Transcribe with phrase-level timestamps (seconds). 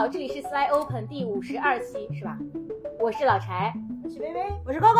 [0.00, 2.38] 好，这里是 Sly Open 第五十二期，是吧？
[2.98, 3.70] 我是老柴，
[4.02, 4.96] 我是微微，我是 Coco，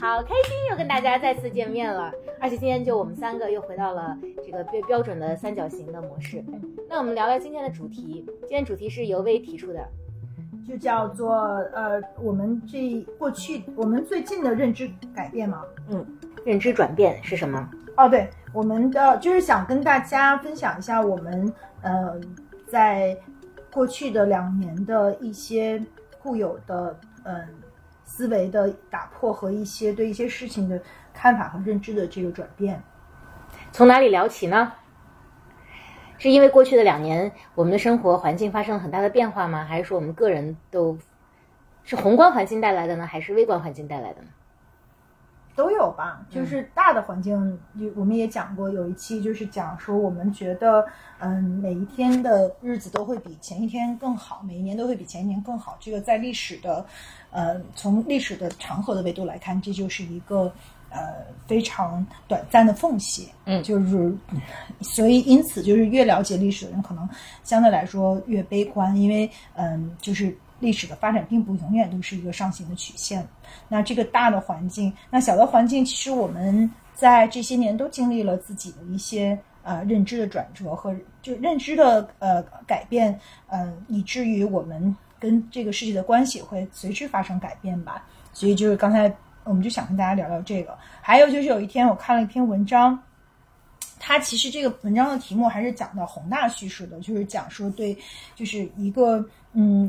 [0.00, 6.42] 好开心又跟大家再次见面了，而且今天就我们三个又回到了这个标标准的三角形的模式。
[6.88, 9.86] 那我们聊聊今天的主题，今天主题是由薇提出的，
[10.66, 11.34] 就叫做
[11.74, 16.06] 呃，我们这过去我们最近的认知改变吗，嗯，
[16.46, 17.68] 认知转变是什么？
[17.98, 21.52] 哦，对，我们的就是想跟大家分享一下我们
[21.82, 22.18] 呃
[22.66, 23.14] 在。
[23.72, 25.82] 过去的两年的一些
[26.22, 27.48] 固有的嗯
[28.04, 30.80] 思维的打破和一些对一些事情的
[31.12, 32.82] 看法和认知的这个转变，
[33.72, 34.72] 从哪里聊起呢？
[36.16, 39.64] 是因为过去的两年我们的生活环境发生了很大的变化吗？
[39.64, 40.98] 还是说我们个人都
[41.84, 43.06] 是宏观环境带来的呢？
[43.06, 44.28] 还是微观环境带来的呢？
[45.58, 47.58] 都有吧，就是大的环境，
[47.96, 50.86] 我们也讲过，有一期就是讲说，我们觉得，
[51.18, 55.76] 嗯，每一天的日子都会比前一天更好，每一年都会比前一年更好。
[55.80, 56.86] 这个在历史的，
[57.32, 60.52] 呃，从历史的长河的维度来看，这就是一个
[60.90, 63.28] 呃非常短暂的缝隙。
[63.44, 64.16] 嗯，就是，
[64.80, 67.08] 所以因此就是越了解历史的人，可能
[67.42, 70.38] 相对来说越悲观，因为嗯，就是。
[70.60, 73.24] 历史的发展并不永远都是一个上行的曲线，
[73.68, 80.92] 那这个大的环境，那小的环境，其实我们在这些年都经历了自己的一些呃认知的转折和
[81.22, 88.04] 就认知的呃改变，嗯，以至于我们跟这个世界的关系会随之发生改变吧。
[88.32, 89.12] 所以就是刚才
[89.44, 93.00] 我们就想跟大家聊聊这个，还有就是有一天我看了一篇文章，
[94.00, 97.96] 它其实这个文章的题目还是讲到宏大叙事的，就是讲说对，
[98.34, 99.88] 就是一个嗯。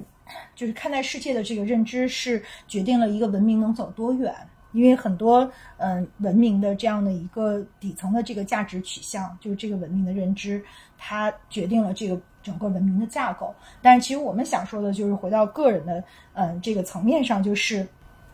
[0.55, 4.33] 就是看待世界的这个认知是决定了一个文明能走多远，
[4.71, 10.63] 因为很多嗯文明的这样的一个底层的这个价值取向，就是这个文明的认知，
[10.97, 13.53] 它决定了这个整个文明的架构。
[13.81, 17.87] 但是其实我们想说的就是回到个人的嗯这个层面上，就是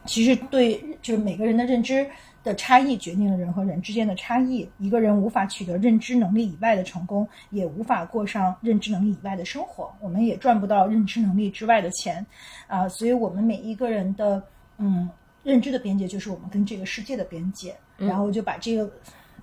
[0.05, 2.07] 其实对就是每个人的认知。
[2.45, 4.69] 的差异决定了人和人之间的差异。
[4.77, 9.91] 一个人无法取得认知能力以外的成功，也无法过上认知能力以外的生活。
[9.99, 12.25] 我们也赚不到认知能力之外的钱，
[12.67, 14.41] 啊，所以我们每一个人的
[14.77, 15.09] 嗯
[15.43, 17.75] 认知的边界就是我们跟这个世界的边界。
[17.97, 18.91] 然后就把这个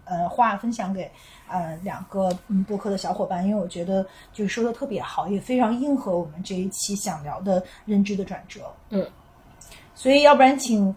[0.04, 1.10] 呃话分享给
[1.48, 8.70] 呃两个嗯播客的小伙伴，因为我觉得就是说的特别好，也非常应和我们这一期想聊的认知的转折。
[8.90, 9.04] 嗯，
[9.94, 10.94] 所以要不然请。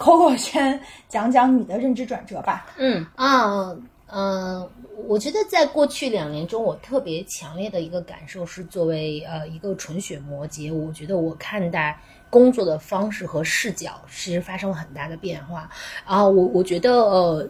[0.00, 2.66] Coco 先讲讲你的认知转折吧。
[2.78, 3.76] 嗯啊
[4.12, 4.68] 嗯，
[5.06, 11.96] 我觉得在过去两年中，我特别强烈的一个感受是，作为呃一个纯血摩羯，我觉得我看待
[12.28, 15.70] 工作的方式和视角其实发生了很大的变化。
[16.04, 17.48] 啊，我我觉得呃，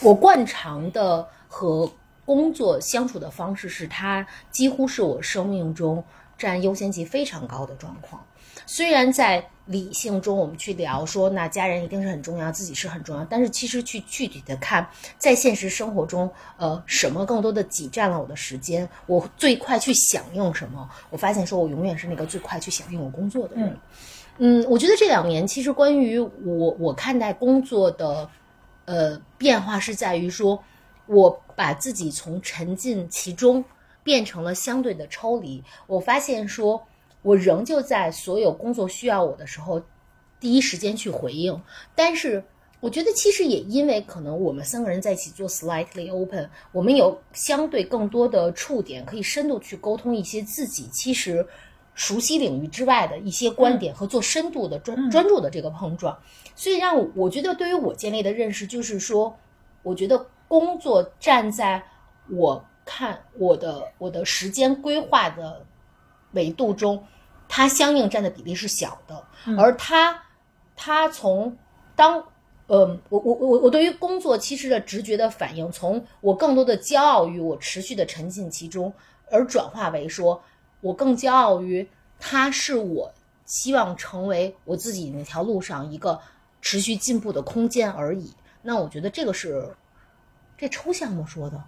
[0.00, 1.90] 我惯常的和
[2.24, 6.04] 工作相处的方式是，它几乎是我生命中
[6.36, 8.22] 占优先级非常高的状况。
[8.66, 13.24] 虽然在理性中，我们去聊说，那家人一定是很重要，自己是很重要。
[13.26, 18.88] 但是其实去具体的看，在现实生活中，呃，什么更多的挤占了我的时间？
[19.04, 20.88] 我最快去响应什么？
[21.10, 23.78] 我发现说，我永远是那个最快去响应我工作的人。
[24.38, 28.26] 嗯，我觉得这两年其实关于我我看待工作的，
[28.86, 30.58] 呃，变化是在于说，
[31.04, 33.62] 我把自己从沉浸其中
[34.02, 35.62] 变成了相对的抽离。
[35.86, 36.82] 我发现说。
[37.22, 39.82] 我仍旧在所有工作需要我的时候，
[40.38, 41.60] 第一时间去回应。
[41.94, 42.42] 但是，
[42.80, 51.44] 我觉得其实也因为可能我们三个人在一起做 slightly open，我们有相对更多的触点，可以深度去沟通一些自己其实
[51.94, 56.16] 熟悉领域之外的一些观点和做深度的专专注的这个碰撞。
[56.54, 59.36] 所以，让我觉得对于我建立的认识就是说，
[59.82, 61.82] 我觉得工作站在
[62.30, 65.66] 我看我的我的时间规划的。
[66.32, 67.02] 维度中，
[67.48, 69.24] 它相应占的比例是小的，
[69.56, 70.22] 而它，
[70.76, 71.56] 它从
[71.96, 72.22] 当，
[72.66, 78.92] 呃，我我我我对于工作其实的直觉的反应，从我更多的骄傲于我持续的沉浸其中，
[79.30, 80.42] 而转化为说，
[80.80, 81.88] 我更骄傲于
[82.20, 83.12] 它是我
[83.46, 86.20] 希望成为我自己那条路上一个
[86.60, 88.32] 持续进步的空间而已。
[88.60, 89.74] 那我觉得这个是，
[90.58, 91.24] 这抽象吗？
[91.26, 91.62] 说的。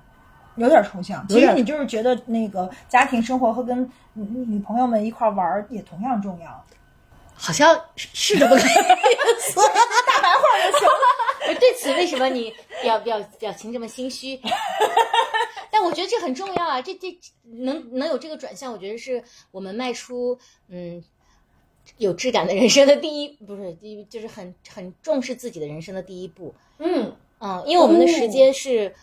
[0.57, 6.65] 有点抽象，其实你就是觉得那个家庭生活和跟女朋友们一块玩也同样重要，
[7.35, 8.69] 好像是这么个意
[9.41, 9.57] 思，
[10.07, 11.55] 大白话就行了。
[11.59, 12.53] 对此，为什么你
[12.83, 14.41] 表表表情这么心虚？
[15.71, 20.39] 但我觉得这很重要啊，这这能能有这个转向，我觉得是我们迈出
[20.69, 21.03] 嗯
[21.97, 26.55] 有质感的人生的第一，不是第一，就是很很重视自己的人生的第一步。
[26.79, 28.95] 嗯嗯，因为我们的时间是。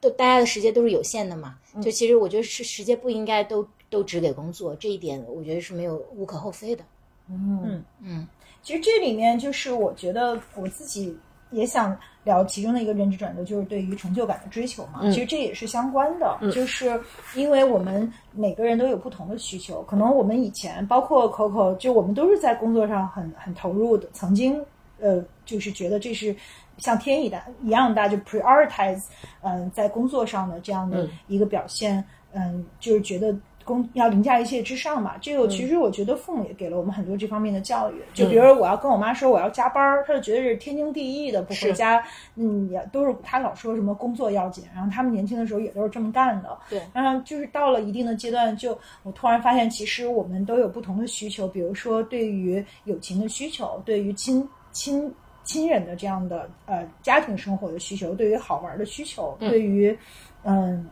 [0.00, 6.84] 都大家的时间都是有限的嘛，就其实我觉得是时间不应该都都只给工作，这一点我觉得是没有无可厚非的。
[7.28, 8.26] 嗯嗯
[8.62, 11.16] 其实这里面就是我觉得我自己
[11.50, 15.00] 也想聊其中的一个认知转折，就是对于成就感的追求嘛。
[15.02, 17.00] 嗯其实这也是相关的，就是
[17.34, 24.64] 因为我们每个人都有不同的需求，可能我们以前包括 Coco，就我们都是在工作上很很投入的，曾经
[25.00, 26.34] 呃就是觉得这是。
[26.78, 29.04] 像天一的一样大，就 prioritize，
[29.42, 32.02] 嗯、在工作上的这样的嗯一个表现，
[32.32, 35.16] 嗯，就是觉得工要凌驾一切之上嘛。
[35.20, 37.96] 这个其实我觉得父母也给了我们很多这方面的教育。
[38.14, 42.02] 就比如说我要跟我妈说我要加班儿，她就觉得是天经地义的，不回家，
[42.36, 46.56] 嗯，也都是她老说什么工作要紧，然后他们年轻的时候也都是这么干的。
[46.70, 55.12] 对然后就是到了一定的阶段，就我突然发现，其实我们都有不同的需求，比如说对于友情的需求，对于亲亲。
[55.48, 59.98] 亲人的这样的呃家庭生活的需求，对于好玩的需求，对于
[60.42, 60.86] 嗯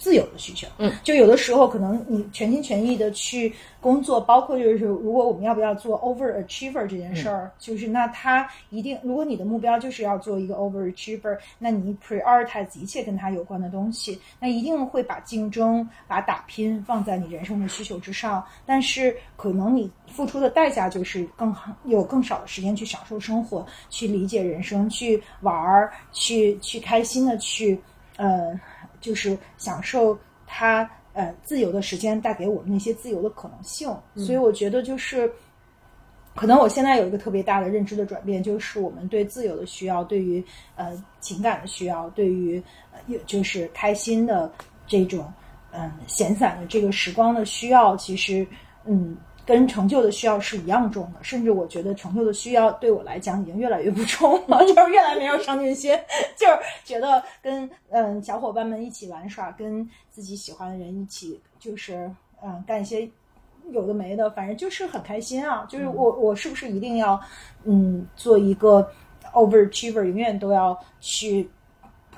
[0.00, 3.52] 自由的需求，嗯，就有的时候可能你全心全意的去
[3.82, 27.78] 工作，包括就是如果我们要不要做 overachiever 这件事儿，就是那他一定，如果你的目标就是要做一个 overachiever，那你 prioritize 一切跟他有关的东西，那一定会把竞争、把打拼放在你人生的需求之上，但是可能你付出的代价就是更好有更少的时间去享受生活，去理解人生，去玩儿，去去开心的去
[28.16, 28.58] 呃。
[29.00, 33.88] 就是享受它呃自由的时间带给我们那些自由的可能性。
[34.14, 35.30] 所以我觉得就是，
[36.34, 40.44] 可能我现在有一个特别大的认知的转变，就是我们对自由的需要，对于
[40.76, 42.62] 呃情感的需要，对于
[42.92, 44.52] 呃有就是开心的
[44.86, 45.32] 这种
[45.72, 48.46] 嗯闲散的这个时光的需要，其实
[48.84, 49.16] 嗯。
[49.50, 55.90] 跟成就的需要是一样重的，甚至我觉得成就的需要对我来讲已经越来越不重了， 就是越来越没有上进心，
[56.36, 56.52] 就是
[56.84, 62.08] 觉得跟嗯小伙伴们一起玩耍，跟自己喜欢的人一起，就是
[62.40, 63.10] 嗯干一些
[63.72, 65.66] 有的没的，反正就是很开心啊。
[65.68, 67.20] 就是我我是不是一定要
[67.64, 68.88] 嗯做一个
[69.32, 71.50] overachiever，永远都要去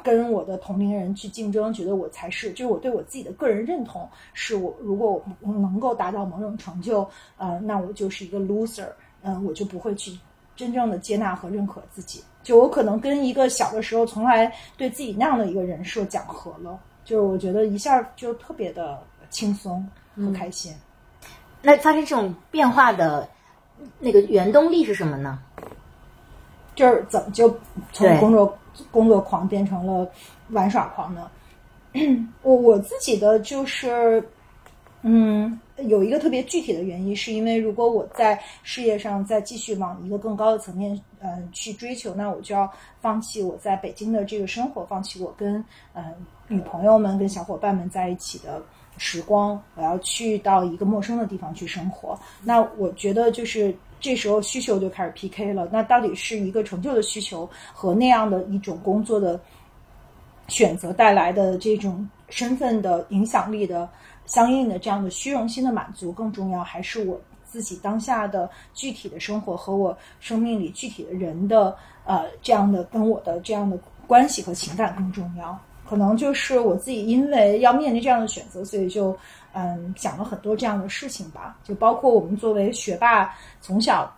[0.02, 8.88] 跟我的同龄人去竞争，觉得我才是，就是我对我自己的个人认同，是我如果我能够达到某种成就，呃，那我就是一个 loser，
[9.22, 10.19] 嗯、我就不会去
[10.56, 12.22] 真正的接纳和认可自己。
[12.43, 19.00] 就我可能跟一个小的时候从来对自己那样的一个人设讲和了，就是我觉得一下就特别的
[19.31, 20.75] 轻松和开心。
[21.62, 23.28] 那发生这种变化的
[24.00, 25.38] 那个原动力是什么呢？
[26.75, 27.54] 就是怎么就
[27.93, 28.58] 从工作
[28.90, 30.08] 工作狂变成了
[30.50, 31.30] 玩耍狂呢？
[32.42, 34.26] 我我自己的就是，
[35.02, 42.70] 嗯，有一个特别具体的原因，是因为如果我在事业上再继续往一个更高的层面，呃，去追求，那我就要
[43.00, 46.04] 放弃我在北京的这个生活，放弃我跟呃
[46.48, 48.62] 女朋友们、跟小伙伴们在一起的
[48.96, 52.18] 时光，我要去到一个陌生的地方去生活。
[52.42, 55.66] 那我觉得就是这时候需求就开始 PK 了。
[55.72, 59.40] 那到底是一个成就的需求和那样的一种工作的
[60.49, 63.88] 选择带来的这种身份的影响力的
[64.26, 75.58] 相应的这样的虚荣心的满足更重要，还是我自己当下的具体的生活和我生命里具体的人的呃这样的跟我的这样的关系和情感更重要？
[75.84, 79.14] 可能就是我自己因为要面临这样的选择，所以就
[79.52, 84.11] 嗯讲了很多这样的事情吧，就包括我们作为学霸，从小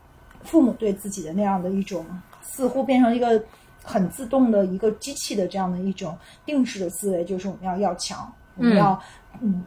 [0.43, 2.05] 父母对自己的那样的一种
[2.43, 3.43] 似乎变成一个
[3.83, 9.01] 很自动的一个机器的这样的一种定式的思维，就是我们要要强，我们要
[9.41, 9.63] 嗯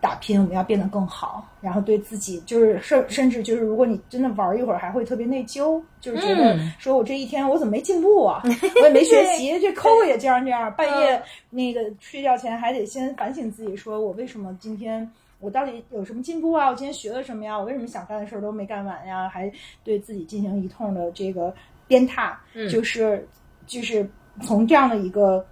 [0.00, 8.42] 打拼，我们要变得更好，然后对自己就是甚甚至就是，如果你真的玩一会儿，还会特别内疚，就是觉得嗯说我这一天我怎么没进步啊，
[8.80, 15.10] 我也没学习，这 抠也这样这样，半夜那个睡觉前还得先反省自己，说我为什么今天。
[15.38, 16.70] 我到底有什么进步啊？
[16.70, 17.58] 我今天学了什么呀？
[17.58, 19.28] 我为什么想干的事儿都没干完呀？
[19.28, 19.52] 还
[19.84, 21.54] 对自己进行一通的这个
[21.86, 22.34] 鞭挞，
[22.70, 23.28] 就是
[23.66, 24.08] 就是
[24.40, 25.44] 从这样的一个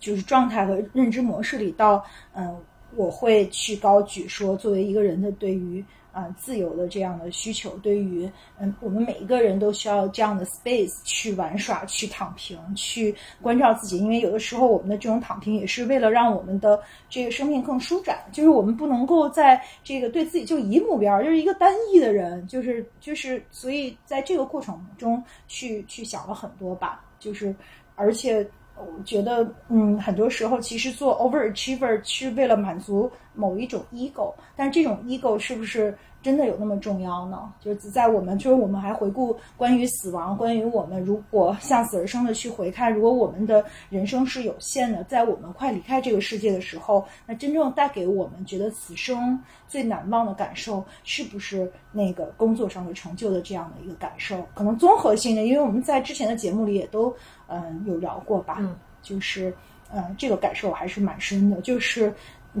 [0.00, 2.04] 就是状态和认知模式里到
[2.34, 2.56] 嗯，
[2.96, 8.26] 我会去高举说，作为一个人的对于啊、自由的这样的需求，对于
[8.58, 27.54] 嗯我们每一个人都需要这样的 space 去玩耍、去躺平、去关照自己，因为有的时候我们的这种躺平也是为了让我们的这个生命更舒展，就是我们不能够在这个对自己就一目标，就是一个单一的人，就是就是，所以在这个过程中去去想了很多吧，就是
[27.94, 37.52] 而且我觉得，嗯，很多时候其实做 overachiever 是为了满足某一种 ego，但这种 ego 是不是真的有那么重要呢？
[37.60, 54.44] 就是在我们，就是我们还回顾关于死亡，关于我们如果向死而生的去回看，如果我们的人生是有限的，在我们快离开这个世界的时候，那真正带给我们觉得此生最难忘的感受，是不是那个工作上的成就的这样的一个感受？
[54.54, 57.14] 可能综合性的，因为我们在之前的节目里也都。
[57.48, 58.56] 嗯，有聊过吧？
[58.60, 59.54] 嗯，就是，
[59.90, 61.60] 呃，这个感受还是蛮深的。
[61.60, 62.12] 就是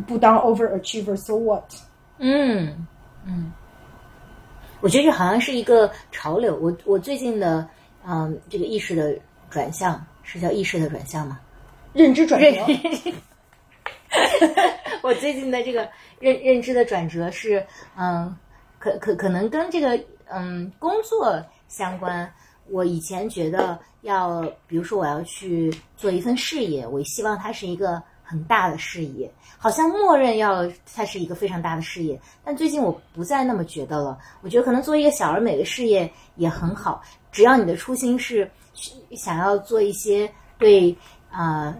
[0.06, 1.64] 不当 overachiever，so what？
[2.18, 2.86] 嗯
[3.24, 3.52] 嗯，
[4.80, 6.56] 我觉得这好像是一个潮流。
[6.56, 7.68] 我我最近的，
[8.06, 9.18] 嗯，这个意识的
[9.50, 11.40] 转向是叫意识的转向吗？
[11.92, 12.48] 认知转折。
[15.02, 15.88] 我最近的这个
[16.20, 17.64] 认认知的转折是，
[17.96, 18.34] 嗯，
[18.78, 22.30] 可可可能跟这个嗯工作相关。
[22.70, 32.20] 我以前觉得要，比如说我要去做一份事业，我希望它是一个很大的事业，好像默认要它是一个非常大的事业。
[32.44, 38.50] 但最近我不再那么觉得了，我觉得可能做一个小而美的事业也很好，只要你的初心是
[39.16, 40.96] 想要做一些对
[41.30, 41.76] 啊，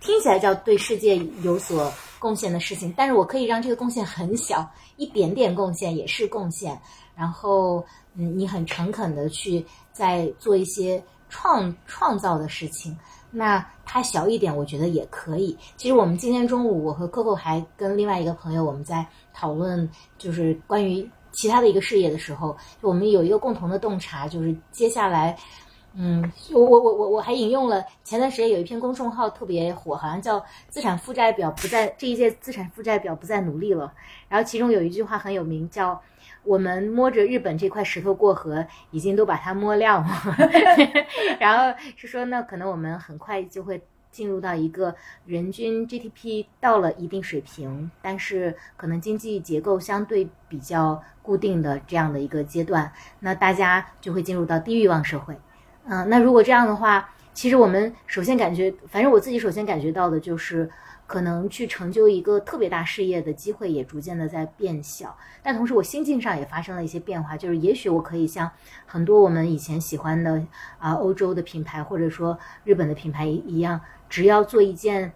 [0.00, 2.92] 听起来叫对世界有所贡献的事情。
[2.96, 6.80] 但是我可以让这个贡献很小，一点点贡献也是贡献。
[7.14, 9.64] 然后，嗯，你很诚恳的去。
[9.94, 12.98] 在做一些创创造的事情，
[13.30, 15.54] 那它小一点，我觉得也可以。
[15.76, 25.36] 其实我们今天中午，我和 Coco 还跟另外一个朋友，我们在讨论，就是关于其他的一个事业的时候，我们有一个共同的洞察，就是接下来，
[25.92, 33.92] 嗯，我我我我我还引用了前段时间有一篇公众号特别火，好像叫“资产负债表不再这一届资产负债表不再努力了”，
[34.26, 36.00] 然后其中有一句话很有名，叫。
[36.44, 40.10] 我们摸着日本这块石头过河，已经都把它摸亮了。
[41.38, 43.80] 然后是说，那可能我们很快就会
[44.10, 44.94] 进入到一个
[45.24, 52.92] 人均 GDP 到了一定水平，但是可能经济结构相对比较固定的这样的一个阶段。
[53.20, 55.36] 那大家就会进入到低欲望社会。
[55.86, 60.70] 嗯，那如果这样的话，其实我们首先感觉，反正我自己首先感觉到的就是。
[61.06, 68.50] 可能去成就一个特别大事业的机会也逐渐的在变小，但同时我心境上也发生了一些变化，就是也许我可以像
[68.86, 70.42] 很多我们以前喜欢的
[70.78, 73.78] 啊欧洲的品牌或者说日本的品牌一样，
[74.08, 75.12] 只要做一件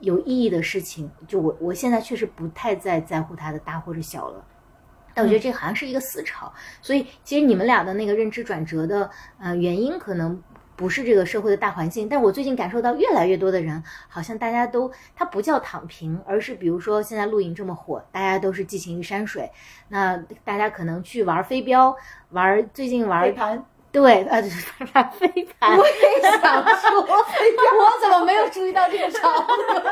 [0.00, 4.44] 有意义的事情，就我我现在确实不太在在乎它的大或者小了，
[5.14, 9.08] 但我觉得这好像是一个思潮，所以其实你们俩的那个认知转折的
[9.38, 10.42] 呃原因可能。
[10.78, 19.50] 不是这个社会的大环境，但我最近感受到越来越多的人，好像大家都，他不叫躺平，而是比如说现在露营这么火，大家都是寄情于山水，
[19.88, 21.96] 那大家可能去玩飞镖，
[22.30, 24.40] 玩最近玩飞盘，对， 呃，
[24.94, 25.26] 玩飞
[25.58, 25.76] 盘。
[25.76, 26.40] 我也想
[26.78, 29.82] 说，我怎么没有注意到这个潮流？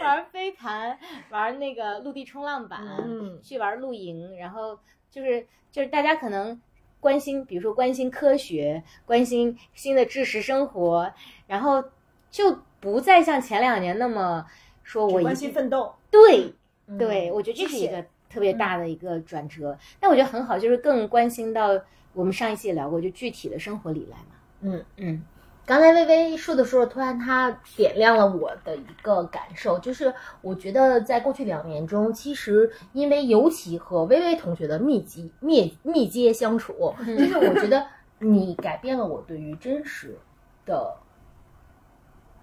[0.00, 0.96] 玩飞盘，
[1.30, 4.78] 玩那个陆地冲浪板，嗯，去玩露营，然后
[5.10, 6.62] 就是就是大家可能。
[7.04, 11.12] 关心，比如说关心科学，关心新的知识生活，
[11.46, 11.84] 然后
[12.30, 14.46] 就不再像前两年那么
[14.82, 15.94] 说我关心奋斗。
[16.10, 16.54] 对，
[16.98, 19.78] 对，我觉得这是一个特别大的一个转折。
[20.00, 21.78] 但我觉得很好，就是更关心到
[22.14, 24.34] 我们上一期也聊过，就具体的生活里来嘛。
[24.62, 25.22] 嗯嗯。
[25.66, 37.86] 刚才微微说的时候，突然他点亮了我的一个感受，就是我觉得在过去两年中，其实因为尤其和微微同学的密集密密接相处，就是我觉得
[38.18, 40.18] 你改变了我对于真实
[40.66, 40.94] 的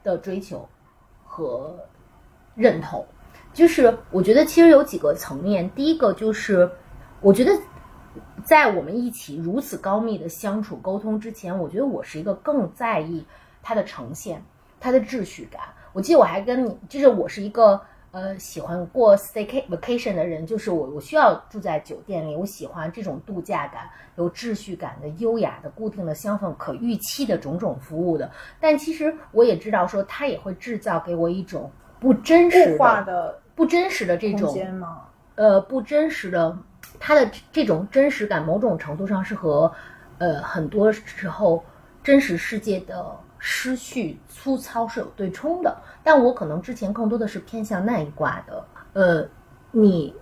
[0.04, 0.68] 的追求
[1.24, 1.78] 和
[2.56, 3.06] 认同。
[3.54, 6.72] 就是我觉得其实有几个层面，第一个就是
[7.22, 7.52] 我觉得。
[8.46, 13.26] 在我们一起如此高密的相处沟通之前，我觉得我是一个更在意
[13.62, 14.44] 它的呈现、
[14.80, 15.62] 它的秩序感。
[15.94, 17.82] 我记得我还跟你，就是我是一个
[18.12, 28.32] 呃喜欢过 stay vacation 的人，就是我我需要住在酒店里，我喜欢这种度假感、有秩序感的、优雅的、固定的香氛、可预期的种种服务的。
[28.60, 31.70] 但其实我也知道，说它也会制造给我一种
[32.00, 34.56] 不真实的、不真实的这种
[35.36, 36.58] 呃不真实的。
[37.04, 39.74] 它的这种真实感，某种程度上是和，
[40.20, 41.66] 呃，很多时候
[42.04, 43.04] 真实世界的
[43.40, 45.76] 失序、粗糙是有对冲的。
[46.04, 48.64] 但我可能之前更多的是偏向那一卦的。
[48.94, 49.28] 呃，
[49.72, 50.14] 你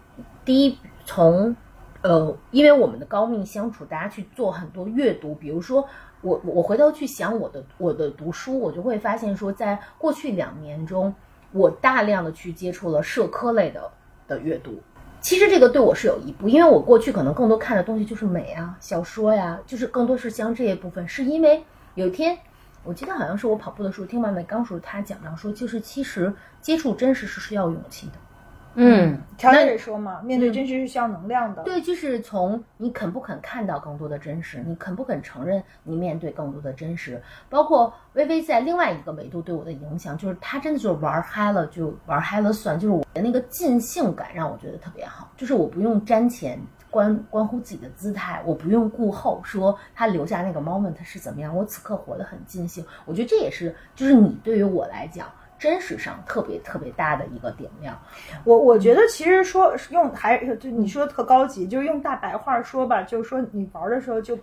[0.45, 1.53] 第一从，
[2.01, 5.85] 呃，因为我们的高密相处，大家去做很多阅读，比如说
[6.21, 11.13] 我我回头去想我的我的读书，我就会发现说，在过去两年中，
[11.51, 13.91] 我大量的去接触了社科类的
[14.29, 14.81] 的阅读。
[15.21, 21.07] 其实这个对我是有一步，因为我过去可能更多看的东西就是美啊、小说呀，就是更多是像这些部分。
[21.07, 21.63] 是因为
[21.95, 22.37] 有一天，
[22.83, 28.13] 我记得好像是我跑步的时候听完美刚说，他讲到说，就是其实接触真实是需要勇气的。
[28.81, 31.63] 嗯，乔也说嘛，面对真实是需要能量的。
[31.63, 46.57] 对，就是从你肯不肯看到更多的真实，你肯不肯承认你面对更多的真实，包括微微在另外一个维度对我的影响，就是他真的就是玩嗨了就玩嗨了算，就是我的那个尽兴感让我觉得特别好，就是我不用瞻前
[46.89, 55.27] 关关乎自己的姿态，我不用顾后说他留下那个 moment 是怎么样，我此刻活得很尽兴，我觉得这也是就是你对于我来讲。
[55.59, 57.99] 真实上特别特别大的一个点亮，
[58.45, 64.39] 我我觉得其实说用还就你说的特高级，就是用大白话说吧，就是说你玩的时候就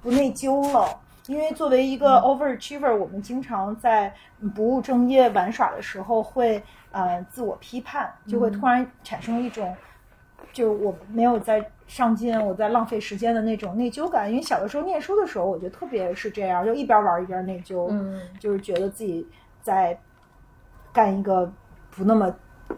[0.00, 0.88] 不内疚了，
[1.26, 4.14] 因为作为一个 overachiever，我们经常在
[4.54, 9.76] 不务正业玩耍的时候会呃自我批判，就会突然产生一种
[10.52, 14.30] 就我没有在上进，我在浪费时间的那种内疚感。
[14.30, 19.26] 因为小的时候念书的时候，我觉得特别是这样，就一边玩一边内疚，嗯，就是觉得自己
[19.60, 19.98] 在。
[20.92, 21.50] 干一个
[21.90, 22.34] 不那么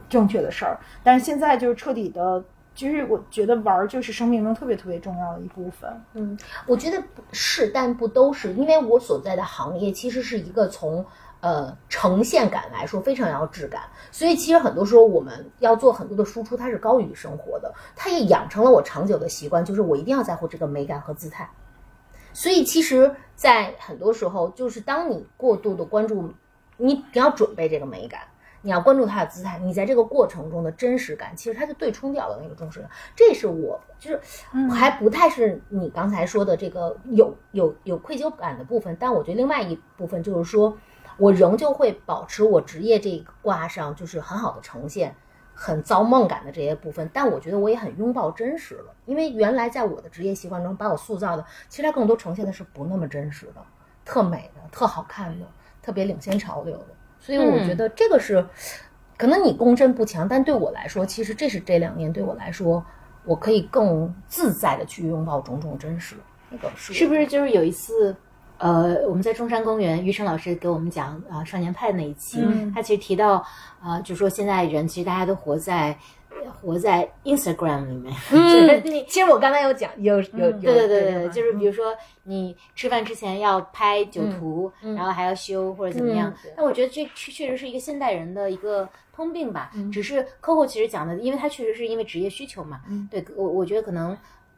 [0.08, 2.42] 正确的事儿，但是现在就是彻底的，
[2.74, 5.88] 其实我觉得玩儿就是生命中特别特别重要的一部分。
[6.14, 7.02] 嗯，我觉得
[7.32, 11.04] 是，但不都是，因为我所在的行业其实是一个从
[11.40, 21.48] 呃呈现感来说非常要质感，所以其实很多时候我们要做很多的输出，它是高于生活的，它也养成了我长久的习惯，就是我一定要在乎这个美感和姿态。
[22.32, 26.32] 所以其实，在很多时候，就是当你过度的关注。
[26.76, 28.20] 你你要准备这个美感，
[28.62, 32.90] 你要关注它的姿态，你在这个过程中的真实感，其实它就对冲掉了那个重视感。
[33.14, 34.20] 这是我就是
[34.70, 40.76] 还不太是你刚才说的这个有有有愧疚感的部分，但我觉得另外一部分就是说，
[41.18, 45.14] 我仍旧会保持我职业这个挂上就是很好的呈现，
[45.54, 47.08] 很造梦感的这些部分。
[47.12, 53.62] 但我觉得我也很拥抱真实了，因为原来在我的职业习惯中把我塑造的，其实它更多呈现的是不那么真实的，
[54.04, 55.46] 特美的，特好看的。
[55.84, 56.86] 特别领先潮流的，
[57.20, 58.42] 所以我觉得这个是，
[59.18, 62.82] 可能你共振不强，但对我来说，其实这是这两年对我来说，
[63.24, 66.16] 我可以更自在的去拥抱种种真实。
[66.48, 68.16] 那个是是不是就是有一次，
[68.56, 72.42] 呃，我们在中山公园，于生老师给我们讲啊少年派那一期，
[72.74, 73.44] 他其实提到
[73.82, 75.98] 啊，就说现在人其实大家都活在。
[76.60, 86.32] 活在 Instagram 里面， 嗯，其实我刚才有讲，有有对对对对，就是比如说你吃饭之前要拍酒图，然后还要修或者怎么样。
[86.56, 89.70] 那我觉得这确确实是一个现代人的一个通病吧。
[89.92, 92.80] 只是 Coco 其实讲的，因为他确实是因为职业需求嘛。
[93.10, 94.16] 对我我觉得可能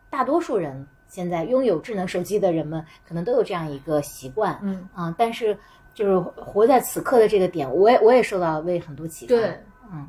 [0.09, 4.59] 大多数人现在拥有智能手机的人们，可能都有这样一个习惯。
[4.63, 5.57] 嗯啊，但是
[5.95, 9.35] 就是活在此刻的这个点，我也我也受到为很多启发。
[9.35, 9.59] 对，
[9.93, 10.07] 嗯，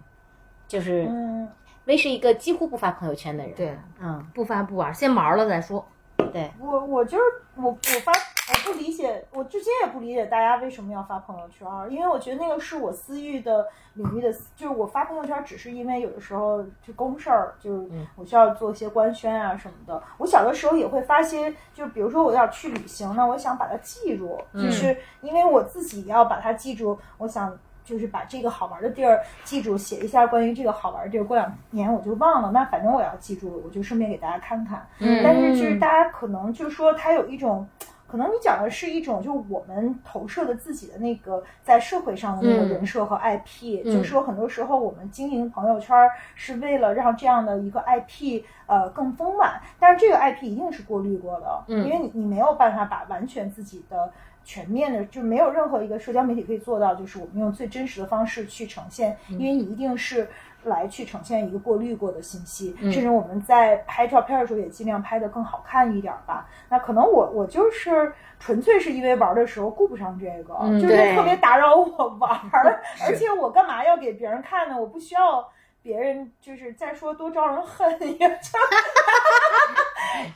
[0.67, 1.47] 就是嗯。
[1.85, 5.87] 威是一个几乎不发朋友圈的人，对，嗯，不发不玩，先玩了再说。
[6.33, 7.23] 对我，我就是
[7.55, 20.03] 我，我发我不理解，我至今也不理解大家为什么要发朋友圈，因为我觉得那个是我私域的领域的，就是我发朋友圈只是因为有的时候就公事儿，就是我需要做一些官宣啊什么的。
[20.17, 27.57] 我小的时候也会发些，就比如说我要去旅行，那我想把它记住，就是因为我自己要把它记住，我想。
[27.87, 31.23] 就是把这个好玩的地儿记住，写一下关于这个好玩的地儿。
[31.23, 34.85] 过两年我就忘了，那反正我要记住了，我就顺便给大家看看。
[34.99, 37.65] 嗯，但是就是大家可能就是说，它有一种，
[38.05, 43.85] 可能你讲的是一种，就我们投射的自己的那个在社会上的那个人设和 IP。
[43.85, 45.95] 就是说，很多时候我们经营朋友圈
[46.35, 54.11] 是为了让这样的一个 IP 呃更丰满，但是这个 IP 一定是过滤过的，因为你你没有办法把完全自己的。
[54.47, 60.25] 全面的就没有任何一个社交媒体可以做到，就是我们用最真实的方式去呈现，因为你一定是
[60.63, 66.47] 来去呈现一个过滤过的信息，甚至我们在拍照片的时候也尽量拍的更好看一点吧。
[66.69, 72.39] 那可能我我就是纯粹是因为玩的时候顾不上这个，就是特别打扰我玩，
[73.05, 74.79] 而且我干嘛要给别人看呢？
[74.79, 75.45] 我不需要。
[75.87, 78.35] 别人就是再说多招人恨也，就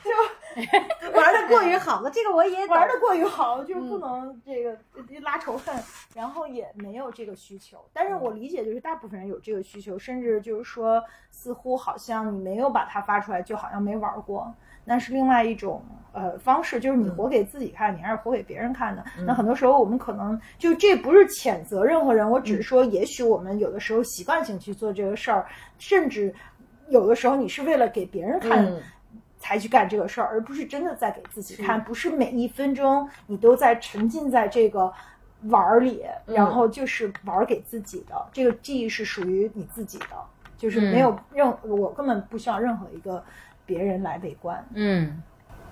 [0.00, 2.10] 就玩的过于好了。
[2.10, 4.74] 这个我也玩的过于好，就是不能这个
[5.20, 5.74] 拉仇恨，
[6.14, 7.84] 然后也没有这个需求。
[7.92, 14.50] 但是我理解，就是大部分人有这个需求，甚至就是说，似乎好像你没有把它发出来，就好像没玩过。
[14.84, 19.04] 那是另外一种呃方式，就是你活给自己看，你还是活给别人看的。
[19.24, 25.46] 那很多时候我们可能就这不是谴责任何人，我只是说，也许我们有的时候习惯性去做这个事儿，
[25.78, 26.34] 甚至
[26.88, 28.70] 有的时候你是为了给别人看
[29.38, 31.82] 才去干这个事儿，而不是真的在给自己看。
[31.82, 34.92] 不是每一分钟你都在沉浸在这个
[35.44, 38.14] 玩儿里，然后就是玩儿给自己的。
[38.32, 40.16] 这个记忆是属于你自己的，
[40.56, 43.24] 就是没有任我根本不需要任何一个。
[43.72, 45.22] 别人来围观，嗯，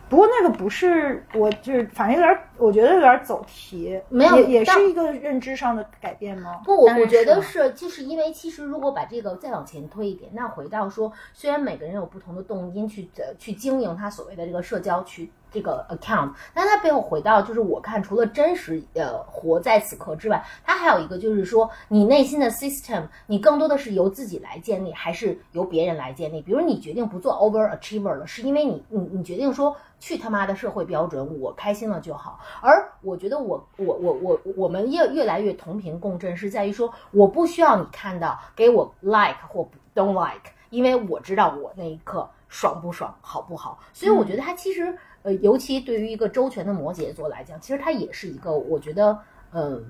[0.09, 6.63] 不过那个不是，我就是反正有点，我觉得有点走题，没有也也是一个认知上的改变吗？
[6.65, 26.41] 不，我我觉得是是，就是因为其实如果把这个再往前推一点，那回到说，虽然每个人有不同的动因去呃去经营他所谓的这个社交去这个 account，但它背后回到就是我看除了真实呃活在此刻之外，它还有一个就是说你内心的 system，你更多的是由自己来建立，还是由别人来建立？
[26.41, 32.39] 比如你决定不做 overachiever 了，是因为你你你决定说去他妈的社会标准，我开心了就好。
[32.61, 43.79] 而我觉得我我我我我们越越来越同频共振，是在于说我不需要你看到给我 like 或 don't like，因为我知道我那一刻爽不爽，好不好。
[43.93, 49.19] 所以我觉得它其实呃，尤其对于一个周全的摩羯座来讲，其实它也是一个我觉得
[49.53, 49.85] 嗯。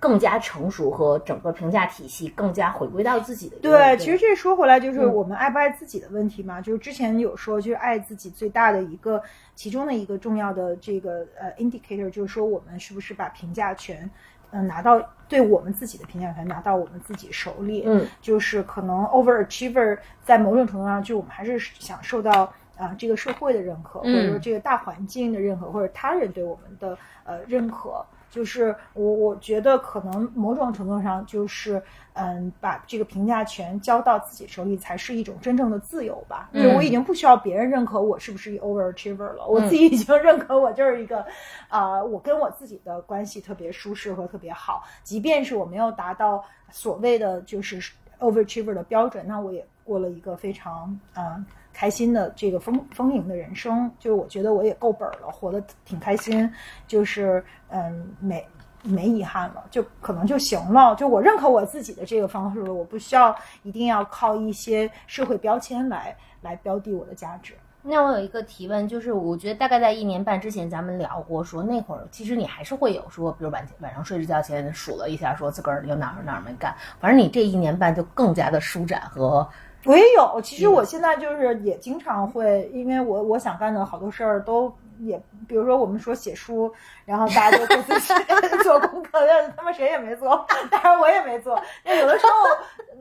[0.00, 6.60] 更加成熟和整个评价体系更加回归到自己的对，其实这说回来就是嗯我们爱不爱自己的问题嘛。
[6.60, 9.22] 就是之前有说，就是爱自己最大的一个
[9.54, 14.10] 其中的一个重要的这个呃 indicator，就是说我们是不是把评价权，
[14.50, 17.84] 嗯、拿到对我们自己的评价权拿到我们自己手里。
[17.86, 28.04] 嗯，就是可能 overachiever 在某种程度上，就我们还是想受到啊、这个社会的认可，或者说嗯这个大环境的认可，或者他人对我们的呃认可。
[28.30, 31.80] 就是我我觉得可能某种程度上就是
[32.14, 36.50] 嗯，把这个评价权交到自己手里，才是一种真正的自由吧。
[36.52, 41.24] 因为我已经不需要别人认可我是不是 overachiever 了，我自己已经认可我就是一个
[41.68, 47.80] 啊、我跟我自己的关系特别舒适和特别好，即便是我没有达到所谓的就是
[48.18, 51.40] overachiever 的标准，那我也过了一个非常啊、
[51.74, 53.90] 开心的这个丰丰盈的人生。
[53.98, 56.50] 就是我觉得我也够本儿了，活得挺开心，
[56.86, 58.42] 就是嗯没。
[58.86, 60.94] 没遗憾了，就可能就行了。
[60.94, 67.54] 就我认可我自己的这个方式了，我不需要一定要靠一些社会标签来来标的我的价值。
[67.80, 76.74] 那我有一个提问，就是我觉得大概在一年半之前，咱们聊过，说那会儿其实你还是会有说，比如晚晚上睡着觉前数了一下，说自个儿有哪儿哪儿没干。
[77.00, 79.48] 反正你这一年半就更加的舒展和
[79.84, 86.72] 我也有，其实我现在就是也经常会，因为我我想干的好多事儿都也，比如说我们说写书，
[87.04, 88.14] 然后大家都各自去
[88.62, 91.60] 做功课，但他们谁也没做，当然我也没做。
[91.84, 92.32] 那有的时候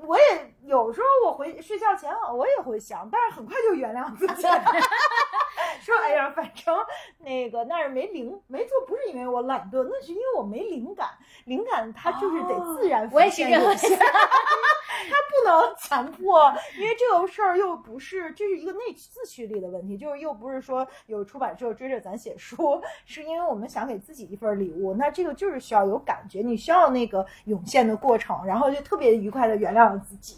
[0.07, 4.43] 我也有时候我回睡觉前我也会想，但是很快就原谅自己，
[5.81, 6.75] 说哎呀，反正
[7.19, 11.09] 那个那是没灵没做，不是因为我懒惰，那是因为我没灵感，
[11.45, 14.05] 灵感它就是得自然浮现有限他
[15.29, 30.37] 不能强迫，因为这个事儿又不是，这是一个内自驱力的问题，就是又不是说有出版社追追着咱写书，是因为我们想给自己一份礼物，那这个就是需要有感觉，你需要那个涌现的过程，然后就特别愉快的原谅了自己。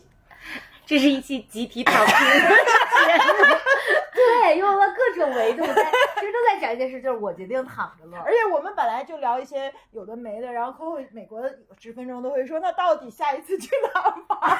[0.85, 2.55] 这是一期集体躺平的节目。
[4.15, 5.73] 对，用了各种维度在，
[6.15, 8.31] 其实都在讲一件事，就是我决定躺着了而。
[8.31, 11.41] 且我们本来就聊一些有的没的，然后 Coco 美国
[11.79, 14.59] 十分钟都会说，那到底下一次去哪儿玩儿？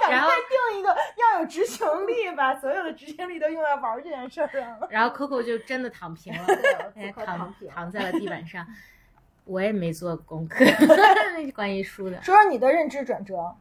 [0.00, 4.88] 赶 然后快定一个，要有执行力，吧所有的执行力都用在玩儿这件事儿上了。
[4.90, 6.46] 然后 Coco 就真的躺平了，
[7.14, 8.66] 躺躺躺在了地板上。
[9.44, 10.64] 我也没做功课，
[11.54, 12.22] 关于书的。
[12.22, 13.54] 说说你的认知转折。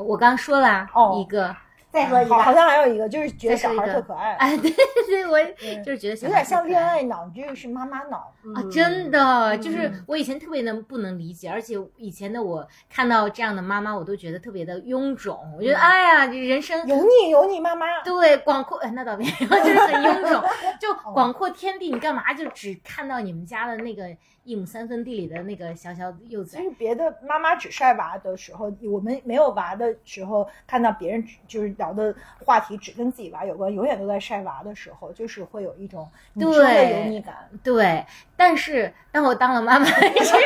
[0.00, 1.54] 我我刚说了哦一个，
[1.90, 5.38] 再说一个好，像还有一个，就是觉得小孩特可爱，哎，对对，我
[5.84, 8.32] 就是觉得有点像恋爱脑，你这个是妈妈脑。
[8.54, 15.38] 啊，真的，嗯就是我以前特别能不能理解，而且以前的我看到这样的妈妈，我都觉得特别的臃肿。
[15.58, 20.42] 我觉得，哎呀，人生油腻油腻妈妈，对广阔，哎，那倒没有， 就是很臃肿。
[20.80, 24.04] 就广阔天地，你干嘛就只看到你们家的那个
[24.44, 26.64] 一亩三分地里的那个小小幼崽其？
[26.64, 37.48] 实别的妈妈只晒娃的时候，我们没有娃的时候，看到别人就是聊的话题只跟自己娃有关，永远都在晒娃的时候，就是会有一种你说的对油腻感。
[37.62, 38.04] 对，
[38.36, 40.38] 但是当我当了妈妈之 后，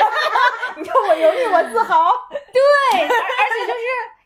[0.76, 2.11] 你说我油腻，我自豪。
[2.30, 3.78] 对，而而且就是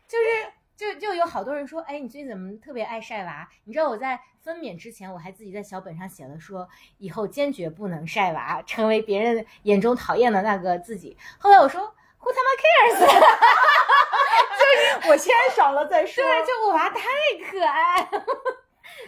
[0.07, 3.45] 就是就就有好多人说，哎，你最近怎么特别爱晒娃？
[3.65, 11.17] 你知道我在分娩之前，我还自己在小本上写了说，以后坚决不能晒娃，成为别人眼中讨厌的那个自己。
[11.37, 12.99] 后来我说，Who 他妈 cares？
[14.55, 16.23] 就是我先爽了再说。
[16.23, 17.01] 对，就我娃太
[17.51, 18.23] 可爱了，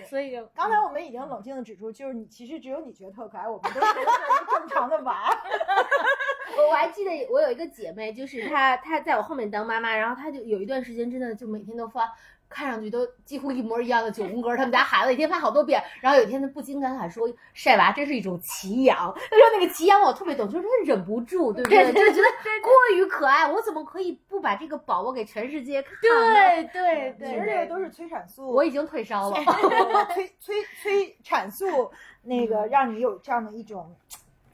[0.10, 5.30] 所以就刚才我们已经冷静的指出，就是你其实只有你觉得特可爱，我们都觉得这是一个正常的娃。
[6.58, 12.12] 我我还记得我有一个姐妹，就是她她在我后面当妈妈，然后她就有一段时间真的就每天都发。
[12.52, 15.82] 看上去都几乎一模一样的九宫格，他们家孩子一天拍好多遍。
[16.02, 21.92] 然后有一天他不禁感慨说：“晒娃真是一种奇痒。”他说：“那个奇痒我特别懂，就是他忍不住，对不对？
[21.94, 22.28] 就是觉得
[22.62, 29.38] 过于可爱，我怎么可以不把这个宝宝给全世界看？”对对对其实这个都是催产素，我已经退烧了。
[30.14, 31.92] 催催催产素，
[32.24, 33.96] 那个让你有这样的一种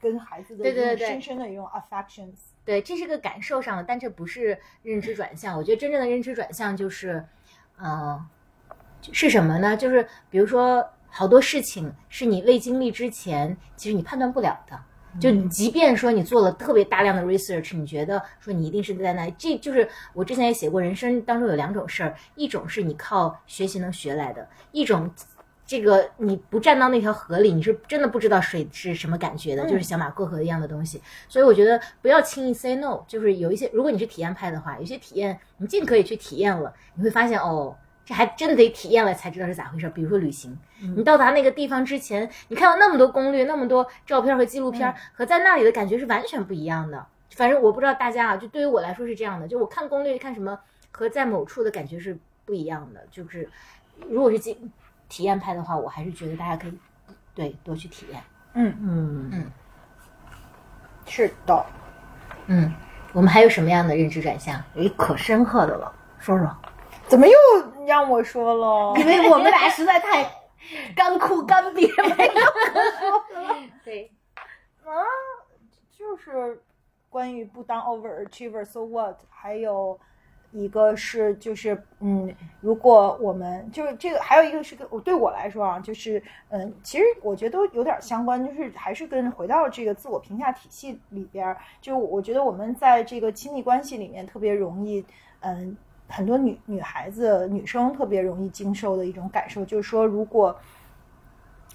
[0.00, 2.36] 跟孩子的对对对深深的一种 affections。
[2.64, 5.56] 对，这是个感受上的，但这不是认知转向。
[5.56, 7.24] 我觉得真正的认知转向就是。
[7.80, 8.20] 呃，
[9.12, 9.76] 是什么呢？
[9.76, 14.78] 就是比如说，好多事情是你未经历之前，其实你判断不了的。
[15.18, 25.10] 就即便说你做了特别大量的 research，你觉得说你一定是在那，这就是我之前也写过，人生当中有两种事儿，一种是你靠学习能学来的，一种
[25.68, 31.00] 这个你不站到那条河里，你是真的不知道水是什么感觉的，就是小马过河一样的东西。
[31.28, 37.76] 所以我觉得不要轻易 say no，就是有一些，如果你是体验派的话，有些体验你尽可以去体验了，你会发现哦。
[38.06, 39.86] 这还真得体验了才知道是咋回事。
[39.90, 40.58] 比如说旅行，
[40.96, 47.04] 你到达那个地方之前，你看到那么多攻略、那么多照片和纪录片，和在那里的感觉是完全不一样的。
[47.32, 49.46] 反正我不知道大家啊，就对于我来说是这样的。
[49.46, 50.58] 就我看攻略看什么，
[50.90, 53.06] 和在某处的感觉是不一样的。
[53.10, 53.46] 就是
[54.08, 54.56] 如果是经
[55.08, 56.78] 体验派的话，我还是觉得大家可以
[57.34, 58.22] 对多去体验。
[58.54, 59.52] 嗯嗯嗯，
[61.06, 61.66] 是的。
[62.46, 62.74] 嗯，
[63.12, 64.62] 我们还有什么样的认知转向？
[64.74, 66.50] 有一可深刻的了，说说。
[67.06, 67.34] 怎么又
[67.86, 68.94] 让我说了？
[69.00, 70.30] 因为我们俩实在太
[70.94, 72.40] 干枯干瘪，没有
[73.32, 73.56] 说了。
[73.84, 74.12] 对，
[74.84, 74.92] 啊，
[75.90, 76.62] 就是
[77.08, 79.16] 关于不当 overachiever，so what？
[79.30, 79.98] 还有
[80.52, 95.04] 一个是，就是嗯，如果我们就是这个，还有一个是跟我对我来说啊，就是嗯，其实我觉得都有点相关，就是还是跟回到这个自我评价体系里边，就我觉得我们在这个亲密关系里面特别容易
[95.40, 95.76] 嗯。
[96.10, 100.58] 很多女女孩子、女生特别容易经受的一种感受，就是说，如果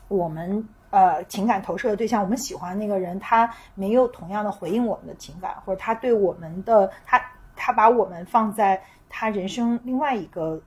[0.07, 7.23] 我们呃情感投射的对象，我们喜欢那个人，他没有同样的回应我们的情感，或者他对我们的他
[7.55, 10.61] 他把我们放在他人生另外一个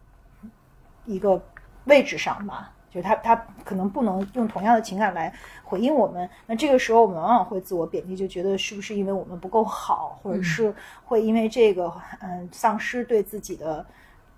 [1.05, 1.43] 一个
[1.85, 2.73] 位置上吧。
[2.89, 5.31] 就他他可能不能用同样的情感来
[5.63, 13.85] 回应我们，那这个时候我们往往会自我贬低，就觉得是不是因为我们不够好，或者是会因为这个嗯丧失对自己的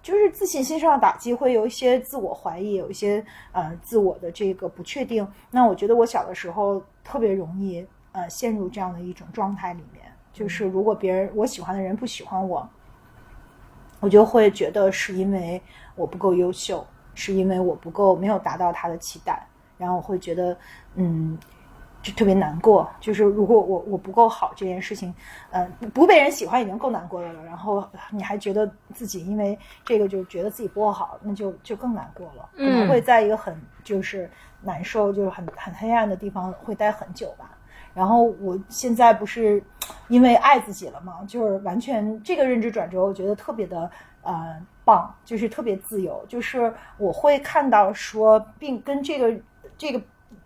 [0.03, 5.25] 就是自信心上的打击，会有一些自我怀疑，有一些呃自我的这个不确定。
[5.53, 10.08] 那我觉得我小的时候特别容易呃陷入这样的一种状态里面，
[10.39, 12.69] 就是如果别人我喜欢的人不喜欢我，
[14.01, 15.61] 我就会觉得是因为
[15.97, 16.87] 我不够优秀。
[17.21, 19.45] 是因为我不够，没有达到他的期待，
[19.77, 20.57] 然后我会觉得，
[20.95, 21.37] 嗯，
[22.01, 22.89] 就特别难过。
[23.01, 25.13] 就是如果我我不够好这件事情，
[25.51, 32.49] 呃，不被人喜欢已经够难过的了，然后你还觉得自己因为这个就觉得自己不够好，那就就更难过了。
[32.57, 34.31] 可能会在一个很就是
[34.63, 37.58] 难受，就是很很黑暗的地方会待很久吧。
[37.99, 39.61] 然后我现在不是
[40.07, 41.15] 因为爱自己了吗？
[41.27, 43.91] 就是完全这个认知转折，我觉得特别的。
[44.23, 49.33] 呃，棒，就是特别自由，就是我会看到说，并跟这个
[49.79, 50.03] 这个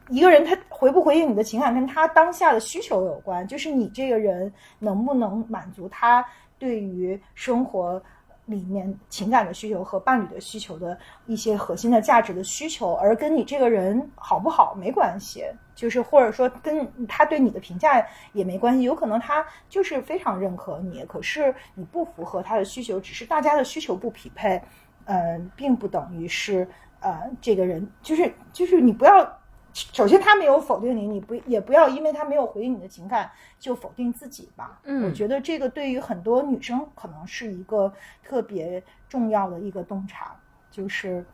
[0.09, 6.25] 一个人他回不回应你的情感，跟他当下的需求有关，就是你这个人能不能满足他
[6.59, 8.01] 对于生活。
[8.47, 18.83] 里面情感的需求和伴侣的需求的一些核心的价值的需求，而跟你这个人好不好没关系，就是或者说跟他对你的评价也没关系。
[18.83, 24.63] 有可能他就是非常认可你，可是你不符合他的需求，只是大家的需求不匹配，
[25.05, 26.69] 呃，并不等于是
[27.01, 29.39] 呃这个人就是就是你不要。
[29.75, 34.79] 首先，他没有否定你，你不也不要因为他没有回应你的情感就否定自己吧。
[34.85, 37.91] 嗯，我觉得这个对于很多女生可能是一个
[38.23, 40.37] 特别重要的一个洞察，
[40.71, 41.25] 就是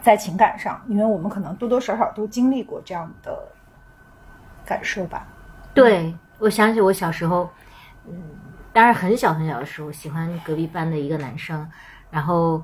[0.00, 3.38] 在情感上，因为我们可能多多少少都经历过这样的
[4.64, 5.26] 感受吧。
[5.74, 7.48] 对，我想起我小时候，
[8.06, 8.22] 嗯，
[8.72, 11.68] 当然很小很小的时候，喜欢隔壁班的一个男生，
[12.10, 12.62] 然后。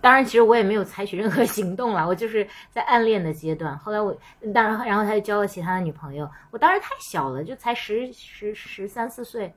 [0.00, 3.76] 当然，其实我也没有采取任何行动了， 我就是在暗恋的阶段。
[3.76, 4.16] 后来我，
[4.54, 6.30] 当然，然后他就交了其他的女朋友。
[6.52, 9.52] 我当时太小了，就才十十十三四岁，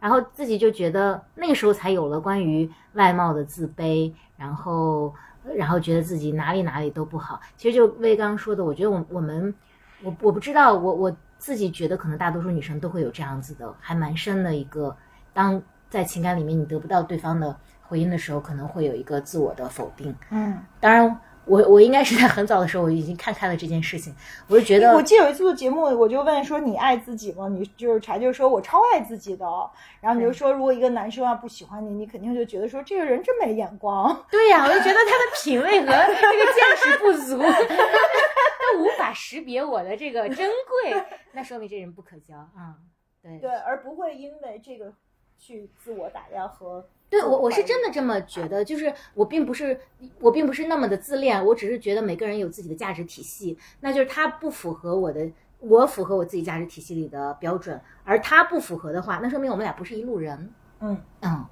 [0.00, 5.14] 然后自己就觉得那个时候才有了关于外貌的自卑，然后，
[5.56, 7.40] 然后觉得自己哪里哪里都不好。
[7.56, 9.54] 其实就魏刚说的，我觉得我我们，
[10.02, 14.96] 我我不知道，我我自己觉得可能大多数女生都会有这样子的，还蛮深的一个，
[15.32, 17.56] 当在情感里面你得不到对方的。
[17.88, 24.14] 回应的时候可能会有一个自我的否定，嗯，当然我我应该是在很早的时候我已经看开了这件事情，
[24.46, 27.48] 我就觉得我记得有一次做节目，我就问说你爱自己吗？
[27.48, 29.46] 你就是柴就说我超爱自己的，
[30.00, 34.24] 然后你就说如果一个男生啊不喜欢你，你肯定就觉得说这个人真没眼光。
[34.30, 42.76] 对呀、我就觉得他的品味和这个见识不足， 他无法识别我的这个珍贵，那说明这人不可交啊、
[43.22, 44.92] 对对，而不会因为这个
[45.38, 49.78] 去自我打压和对我我是真的这么觉得，就是我并不是
[50.20, 55.28] 我并不是那么的自恋，我只是觉得每个人有自己的价值体系，那就是他不符合我的，
[55.60, 60.52] 我符合我自己价值体系里的标准，而他不符合的话，那说明我们俩不是一路人。
[60.80, 60.96] 嗯。
[61.22, 61.44] 嗯，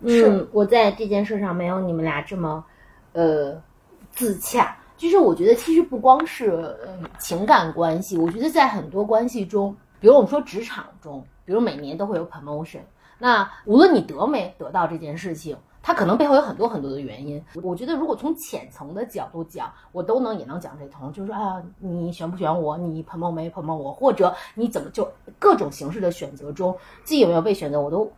[0.00, 2.64] 嗯，我在这件事上没有你们俩这么，
[3.12, 3.62] 呃，
[4.10, 4.76] 自洽。
[4.98, 12.80] 就是我觉得其实不光是呃情感关系，我觉得在很多关系中，比如我们说职场中，比如每年都会有 promotion，
[13.18, 17.42] 那无论你得没得到这件事情，它可能背后有很多很多的原因。
[17.62, 28.10] 我觉得如果从浅层的角度讲，我都能也能讲这通，就是说啊，你选不选我，你捧没没 promote 我，或者你怎么就各种形式的选择中，自己有没有被选择，我都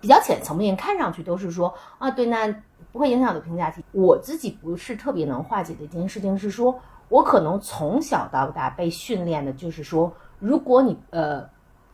[0.00, 2.48] 比较浅层面看上去都是说啊，对，那
[2.92, 3.84] 不会影响我的评价体。
[3.92, 6.74] 我自己不是特别能化解的一件事情是说，
[7.08, 11.46] 我可能从小到大被训练的就是说，如果你呃，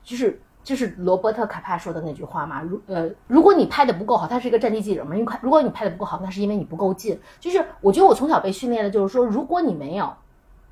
[0.03, 7.17] 就是就是罗伯特卡帕说的那句话嘛，如呃，如果你拍的不够好，他是一个战地记者嘛，因为看如果你拍的不够好，那是因为你不够近。
[7.39, 10.13] 就是我觉得我从小被训练的就是说，如果你没有。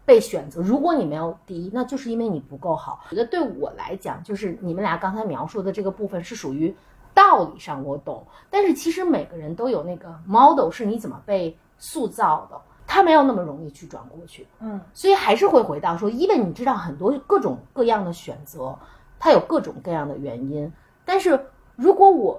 [0.06, 3.00] 被选择，如果你没有第一，那就是因为你不够好。
[3.08, 6.76] 我觉得对我来讲，就是你们俩刚才描述的这个部分是属于
[7.14, 14.46] 道理上我懂，但是其实每个人都有那个 model 是你怎么被塑造的，他没有那么容易去转过去。
[14.60, 18.78] 嗯所以还是会回到说，因为你知道很多各种各样的选择，
[19.24, 20.70] 它有各种各样的原因。
[21.02, 22.38] 但是如果我，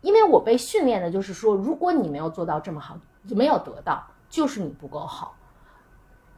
[0.00, 5.36] 因为我被训练的就是说，如果你没有做到这么好，没有得到，就是你不够好。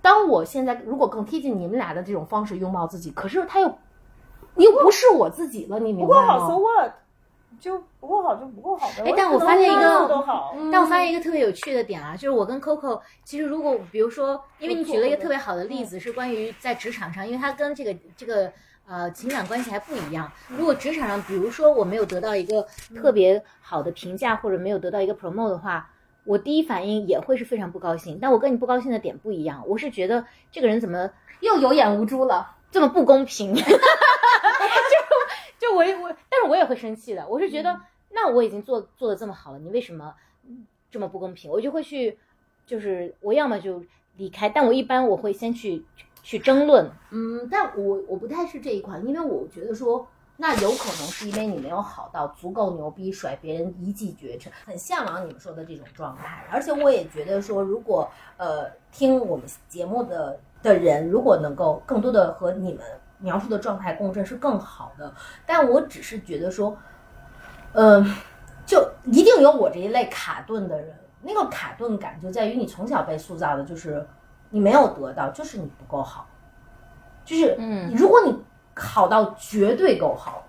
[0.02, 3.74] 当我现在如果更贴近你们俩的这种方式拥抱自己，可是他又
[4.54, 6.92] 你又不是我自己了，你明白不够好，so 吗？what？
[7.58, 9.04] 就不够好就不够好呗。
[9.06, 10.24] 哎但我发现一个
[10.70, 18.52] 但我发现一个特别有趣的点啊，就是我跟 Coco，其实如果比如说，因为你举了一个特别好的例子，是关于在职场上，因为它跟这个这个
[18.86, 20.30] 呃情感关系还不一样。
[20.48, 25.90] 如果职场上，比如说我没有得到一个特别好的评价，或者没有得到一个 promote 的话，
[26.24, 28.18] 我第一反应也会是非常不高兴。
[28.20, 32.54] 但我跟你不高兴的点不一样，我是觉得这个人怎么又有眼无珠了。
[32.70, 33.54] 这么不公平？
[33.54, 33.62] 就
[35.58, 37.26] 就我我，但是我也会生气的。
[37.26, 40.14] 我是觉得，那我已经做做的这么好了，你为什么
[40.90, 41.50] 这么不公平？
[41.50, 42.18] 我就会去，
[42.66, 43.82] 就是我要么就
[44.16, 45.84] 离开，但我一般我会先去
[46.26, 46.90] 去争论。
[47.12, 50.04] 嗯，但我我不太是这一款，因为我觉得说，
[50.36, 56.44] 那有可能是因为你没有好到足够牛逼，甩别人一骑绝尘，很向往你们说的这种状态。
[56.50, 62.82] 而且我也觉得说，如果呃听我们节目的的人，如果能够更多的和你们
[63.18, 65.14] 描述的状态共振，是更好的。
[65.46, 66.76] 但我只是觉得说，
[67.74, 68.04] 嗯、
[68.66, 74.04] 就一定有我这一类卡顿的人，那个卡顿感就在于你从小被塑造的就是
[74.50, 76.26] 你没有得到，就是你不够好。
[77.24, 78.38] 就是，嗯如果你
[78.74, 80.44] 好到绝对够好，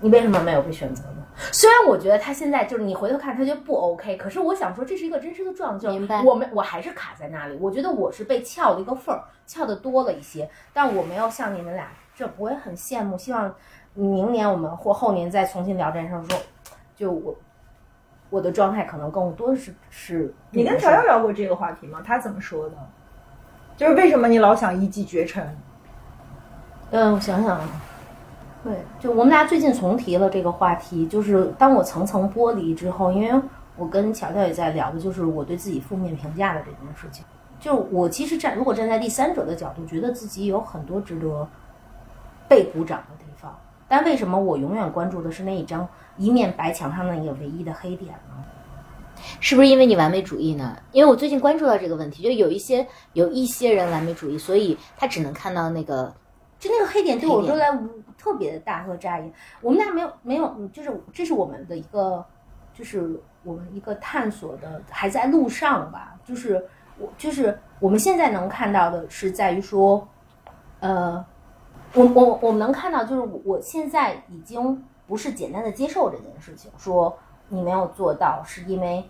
[0.00, 1.22] 你为什么没有被选择呢？
[1.50, 7.56] 虽然我觉得他现在就是你回头看他就不 OK，可是我想说这是一个真实的状况，就是明白我们我还是卡在那里。
[7.60, 13.52] 我觉得我是被撬的一个缝儿，撬的多了一些，但我没有像你们俩这，我也很羡慕，希望
[13.94, 16.40] 明年我们或后年再重新聊这件事儿的时候，
[16.94, 17.34] 就我
[18.30, 22.02] 我的状态可能更多是是你跟乔乔聊过这个话题吗？
[22.04, 22.76] 他怎么说的？
[23.76, 25.44] 就是为什么你老想一骑绝尘？
[26.90, 27.68] 嗯，我想想啊，
[28.62, 33.42] 对，就我们俩最近重提了这个话题，就是当我层层剥离之后，因为
[33.76, 37.24] 我跟乔乔也在聊的，就是我对自己负面评价的这件事情。
[37.58, 41.48] 就我其实站，如果站在第三者的角度，觉得自己有很多值得
[42.48, 43.56] 被鼓掌的地方，
[43.88, 48.44] 但为什么我永远关注的是那一张一面白墙上那一个唯一的黑点呢？
[49.40, 50.76] 是不是因为你完美主义呢？
[50.92, 56.14] 因为我最近关注到这个问题，就有一些有一些人完美主义，所以他只能看到那个
[56.58, 57.76] 就那个黑点对我说来
[58.16, 59.32] 特别的大和扎眼。
[59.60, 62.24] 我们俩没有没有，就是这是我们的一个，
[62.72, 66.14] 就是我们一个探索的还在路上吧。
[66.24, 66.64] 就是
[66.98, 70.06] 我就是我们现在能看到的是在于说，
[70.78, 71.24] 呃，
[71.94, 77.18] 我我我们能看到就是我我现在已经不是简单的接受这件事情，说
[77.52, 79.04] 你没有做到是因为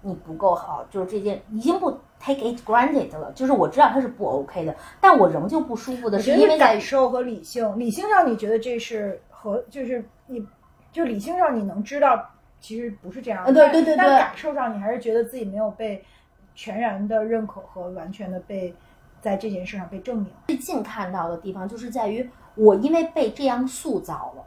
[0.00, 10.46] 你不够好，就是这件已经不 take it granted 了，就是我知道它是不 OK 的，但我仍旧不舒服的是是因为感受和理性，理性上你觉得这是和就是你，
[10.90, 16.02] 就理性上你能知道其实不是这样的，呃对对对但感受上你还是觉得自己没有被
[16.54, 18.74] 全然的认可和完全的被
[19.20, 20.28] 在这件事上被证明。
[20.46, 24.44] 最近看到的地方就是在于我因为被这样塑造了，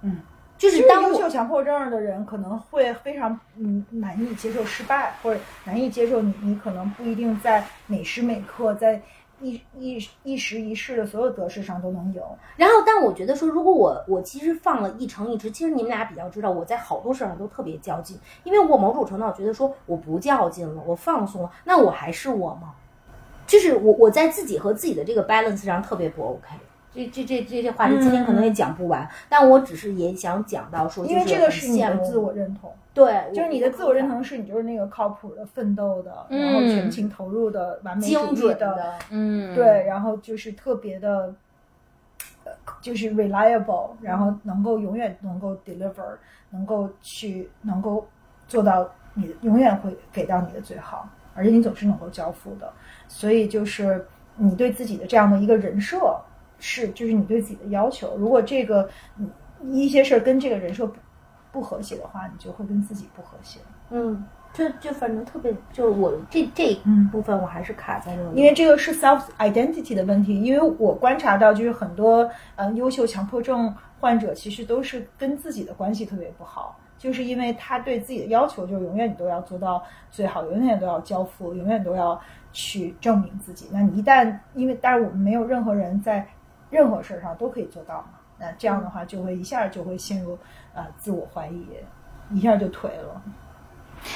[0.00, 0.20] 嗯，
[0.62, 9.02] 就是当我优秀强迫症的人可能会非常嗯难以接受失败，或者难以接受你你可能不一定在每时每刻在
[9.40, 12.22] 一一一时一事的所有得失上都能赢。
[12.56, 22.72] 然后，但我觉得说，如果我我其实放了一成一直，其实你们俩比较知道，我在好多事上都特别较劲，因为我某种程度上觉得说我不较劲了，我放松了，那我还是我吗？
[23.48, 26.48] 就是我我在自己和自己的这个 balance 上特别不 OK。
[26.94, 41.34] 这这这这些话题今天可能也讲不完，但我只是也想讲到说，因为这个是你的自我认同，对，就是你的自我认同是你就是那个靠谱的、奋斗的，嗯然后全情投入的、完美主精义的，嗯，对，然后就是特别的，
[42.44, 46.16] 呃就是 reliable，然后能够永远能够 deliver，
[46.50, 48.06] 能够去能够
[48.46, 52.70] 做到你永远会给到你的最好，而且你总是能够交付的，
[53.08, 56.14] 所以就是你对自己的这样的一个人设
[56.64, 58.88] 是，就是你对自己的要求，如果这个
[59.18, 59.28] 嗯
[59.64, 60.94] 一些事儿跟这个人设不
[61.50, 63.58] 不和谐的话，你就会跟自己不和谐。
[63.90, 82.18] 嗯，就就反正特别，就我这这嗯部分我还是卡在这里，因为这个是 self identity 的问题，因为我观察到，就是很多呃优秀强迫症患者其实都是跟自己的关系特别不好，就是因为他对自己的要求就是永远你都要做到最好，永远都要交付，永远都要
[82.52, 83.68] 去证明自己。
[83.70, 86.26] 那你一旦因为，但是我们没有任何人在
[86.72, 90.38] 任何事儿上都可以做到嘛，那这样的话就会一下就会陷入
[90.74, 91.66] 呃自我怀疑，
[92.30, 93.22] 一下就颓了。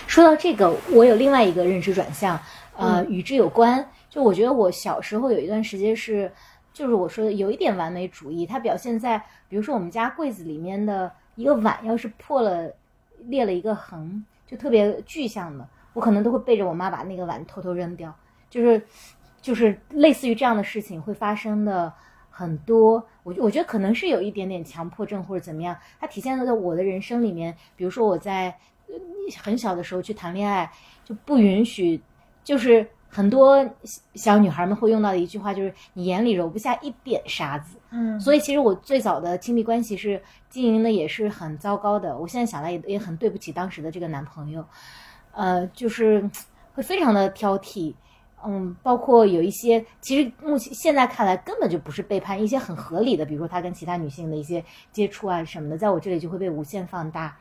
[0.07, 2.37] 说到这个，我有另外一个认知转向，
[2.77, 3.87] 呃，嗯与之有关。
[4.09, 6.33] 就我觉得我小时候有一段时间是，
[6.73, 12.73] 就是我说的有一点完美主义，它表现在，比如说我们家柜子里面的一个碗，要是破了，
[13.27, 18.13] 裂了一个痕，就特别具象的，我可能都会背着我妈把那个碗偷偷扔掉。
[18.49, 18.83] 就是，
[19.43, 21.93] 就是类似于这样的事情会发生的
[22.39, 23.03] 很多。
[23.23, 27.57] 我我觉得可能是有一点点强迫症或者怎么样，它体现在我的人生里面。
[27.75, 28.55] 比如说我在
[28.89, 28.95] 呃
[29.43, 30.71] 很小的时候去谈恋爱，
[31.03, 31.99] 就不允许，
[32.45, 33.67] 就是很多
[34.15, 37.79] 小女孩们会用到的一句话，就是你眼里揉不下一点沙子。
[37.91, 42.19] 嗯所以其实我最早的亲密关系是经营的也是很糟糕的。
[42.19, 44.63] 我现在想来也也很对不起当时的这个男朋友，
[45.33, 46.31] 呃，就是嗯
[46.75, 47.95] 会非常的挑剔。
[48.47, 57.37] 嗯，包括有一些，其实目前现在看来根本就不是背叛，一些很合理的，比如说他跟其他女性的一些接触啊什么的，在我这里就会被无限放大。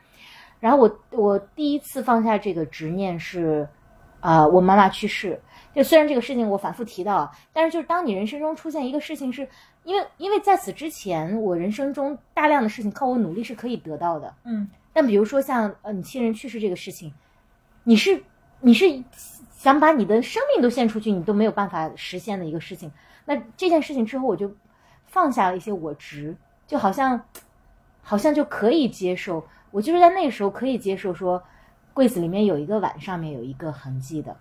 [0.58, 3.68] 然后我我第一次放下这个执念是，
[4.20, 5.40] 呃，我妈妈去世。
[5.74, 9.46] 就虽然这个事情我反复提到，但是就是当你人生中出现一个事情是，
[9.84, 14.34] 因为因为在此之前，我人生中大量的事情靠我努力是可以得到的。
[14.44, 17.12] 嗯但比如说像呃你亲人去世这个事情，
[17.84, 18.22] 你是
[18.60, 18.86] 你是
[19.66, 22.88] 想把你的生命都献出去，你都没有办法实现的一个事情。
[23.24, 24.54] 那这件事情之后，我就
[25.06, 26.36] 放下了一些我执，
[26.68, 27.20] 就好像
[28.00, 29.44] 好像就可以接受。
[29.72, 31.42] 我就是在那个时候可以接受说，
[31.92, 34.36] 柜子里面有一个碗，上面有一个痕迹的。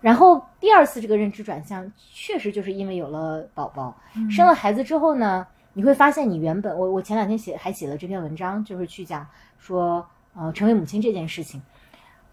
[0.00, 3.96] 然后第二次这个认知转向，确实就是因为有了宝宝，
[4.30, 9.26] 生了孩子之后呢，你会发现你原本我我前两天写还写了这篇文章，就是去讲
[9.58, 11.60] 说呃成为母亲这件事情，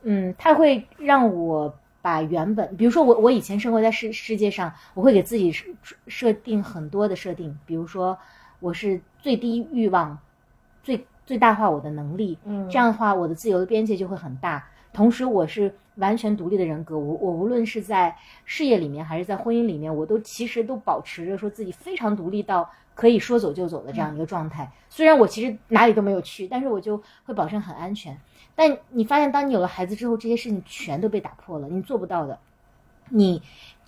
[0.04, 5.66] 嗯，它会让我把原本，比如说我我以前生活在世世界上，我会给自己设
[6.08, 8.18] 设定很多的设定，比如说
[8.60, 10.20] 我是最低欲望，
[10.84, 14.68] 最最大化我的能力，嗯这样的话我的自由的边界就会很大。
[14.92, 24.70] 同时，我是完全独立的人格，我我无论是在事业里面还是在婚姻里面，我都其实都保持着说自己非常独立到可以说走就走的这样一个状态。
[24.90, 28.16] 虽然我其实哪里都没有去，但是我就会保证很安全。
[28.56, 32.38] 但你发现，当你有了孩子之后，这些事情全都被打破了，你做不到的。
[33.10, 33.42] 你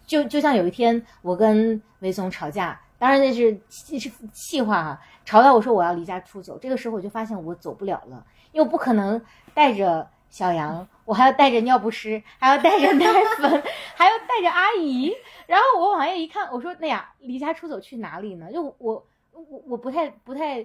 [0.05, 9.19] 就就像有一天我跟韦总吵架，当然那是是气话啊，吵到我说我要离家出走，这个时候我就发现我走不了了，因为我不可能
[9.53, 13.05] 带着小杨，我还要带着尿不湿，还要带着奶
[13.37, 13.63] 粉，
[13.95, 15.11] 还要带着阿姨，
[15.47, 18.51] 然后我往下一看，我说那呀，离家出走去哪里呢？
[18.51, 20.61] 就我我我不太不太，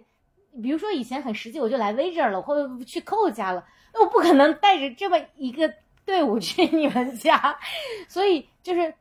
[0.63, 3.65] 比如说以前很实际，我就来威这儿了，或者去 CO 家了，
[3.95, 5.73] 我不可能带着这么一个
[6.05, 7.59] 队伍去你们家，
[8.09, 8.95] 所以就是，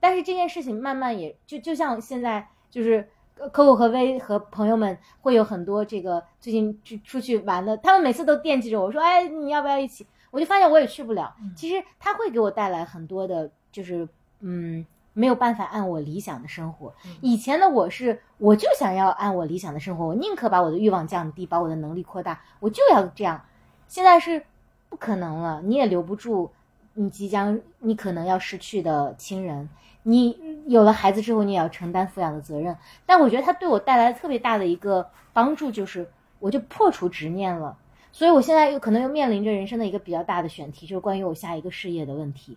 [0.00, 3.08] 但是这件事情慢慢也就就像现在就是。
[3.52, 11.34] Coco 和薇和朋友们会有很多这个最近去出去玩的，他们每次都惦记着我说：“哎，你要不要一起？”我就发现我也去不了。
[11.56, 14.08] 其实他会给我带来很多的，就是
[14.38, 16.94] 嗯，没有办法按我理想的生活。
[17.20, 23.44] 以前的我是，我就想要按我理想的生活，我宁可把我的欲望降低，把我的能力扩大，我就要这样。
[23.88, 24.42] 现在是
[24.88, 26.50] 不可能了，你也留不住
[26.94, 29.68] 你即将你可能要失去的亲人，
[30.02, 32.76] 你有了孩子之后，你也要承担抚养的责任。
[33.06, 36.08] 但我觉得他对我带来特别大的一个帮助，就是
[36.38, 37.76] 我就破除执念了。
[38.12, 42.56] 所以我现在又可能又面临着人生的一个比较大的选题，就是关于我下一个事业的问题。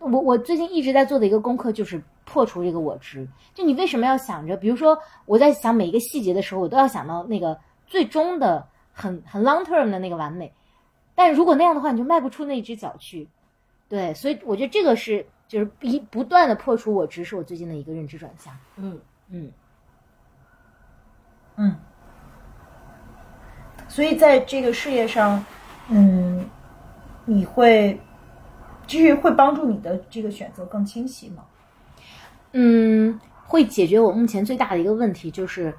[0.00, 3.28] 我我最近一直在做的一个功课就是破除这个我执。
[3.54, 7.56] 就你为什么要想着，比如说我在想每一个细节的时候，我都要想到那个
[7.86, 10.52] 最终的很很 long term 的那个完美。
[11.14, 13.28] 但如果那样的话，你就迈不出那只脚去。
[13.88, 18.56] 对，所以我觉得这个是就是一不断的破除我执，是我最近的一个认知转向。
[18.76, 19.52] 嗯嗯
[21.56, 21.76] 嗯，
[23.88, 25.44] 所以在这个事业上，
[25.90, 26.48] 嗯，
[27.26, 28.00] 你会
[28.86, 31.44] 就是会帮助你的这个选择更清晰吗？
[32.52, 35.74] 嗯，会解决我目前最大的一个问题，就是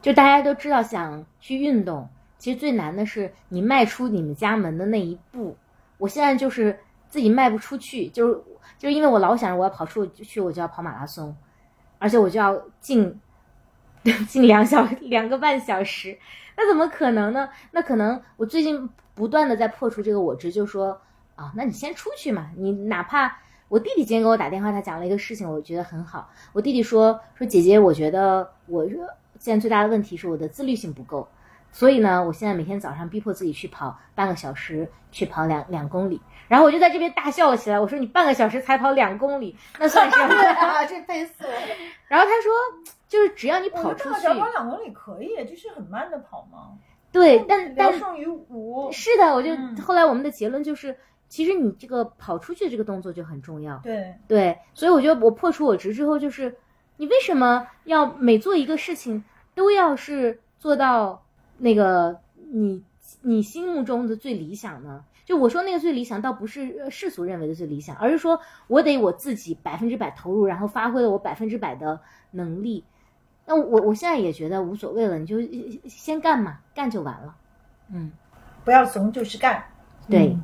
[0.00, 2.08] 就大家都知道想去运动，
[2.42, 5.56] 其实最难的是你迈出你们家门的那一步。
[5.96, 6.76] 我现在就是
[7.08, 8.34] 自己迈不出去，就是
[8.76, 11.36] 就是因为我老想着我要跑出去，我就要跑马拉松，
[12.00, 13.20] 而且我就要进
[14.26, 16.18] 进两小两个半小时，
[16.56, 17.48] 那怎么可能呢？
[17.70, 21.00] 那可能我最近不断的在破除这个我执，就说
[21.36, 23.38] 啊，那你先出去嘛，你哪怕
[23.68, 26.28] 我弟弟今天给我打电话，他讲了一个事情，我觉得很好。
[26.52, 28.84] 我弟弟说说姐姐，我觉得我
[29.38, 31.28] 现在最大的问题是我的自律性不够。
[31.72, 37.80] 所以呢，我现在每天早上逼迫自己去跑半个小时，去跑两两公里，然后我就在这边大笑了起来。
[37.80, 41.50] 我说：“你半个小时才跑两公里， 那算什么呀？” 这累死我！
[42.08, 42.52] 然后他说
[43.08, 46.78] ：“就是只要你跑出去，跑两公里可以，就是很慢的跑吗？
[47.10, 48.92] 对，但但胜于无。
[48.92, 49.50] 是的，我就
[49.82, 50.94] 后来我们的结论就是，
[51.28, 53.78] 其实你这个跑出去这个动作就很重要。
[53.82, 56.54] 对对，所以我觉得我破除我执之后，就是
[56.98, 61.21] 你为什么要每做一个事情都要是做到？
[61.62, 62.18] 那个
[62.50, 62.82] 你
[63.20, 65.04] 你心目中的最理想呢？
[65.24, 72.00] 就我说那个最理想，倒不是世俗认为的最理想，而是说我得我自己百分之百投入，然后发挥了我百分之百的
[72.32, 72.84] 能力。
[73.46, 75.40] 那我我现在也觉得无所谓了，你就
[75.86, 77.36] 先干嘛，干就完了。
[77.92, 78.10] 嗯，
[78.64, 79.64] 不要怂，就是干。
[80.08, 80.36] 对，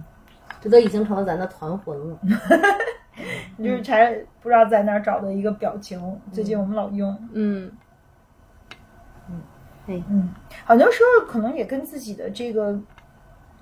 [0.60, 2.18] 这都已经成了咱的团魂了。
[3.58, 6.00] 就是才不知道在哪儿找的一个表情，
[6.32, 7.18] 最近我们老用。
[7.32, 7.72] 嗯。
[9.88, 10.28] 对，嗯，
[10.64, 12.78] 很多时候可能也跟自己的这个，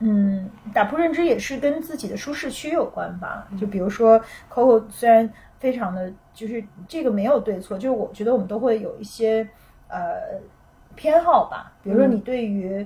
[0.01, 3.49] 嗯，打破认知也是跟自己的舒适区有关吧。
[3.59, 4.21] 就比如说
[4.53, 9.49] ，Coco 虽然非常的，就是这个没有对错，就是我觉得我们都会有一些
[9.89, 10.41] 呃
[10.97, 11.73] 偏好吧。
[11.83, 12.85] 比如说你对于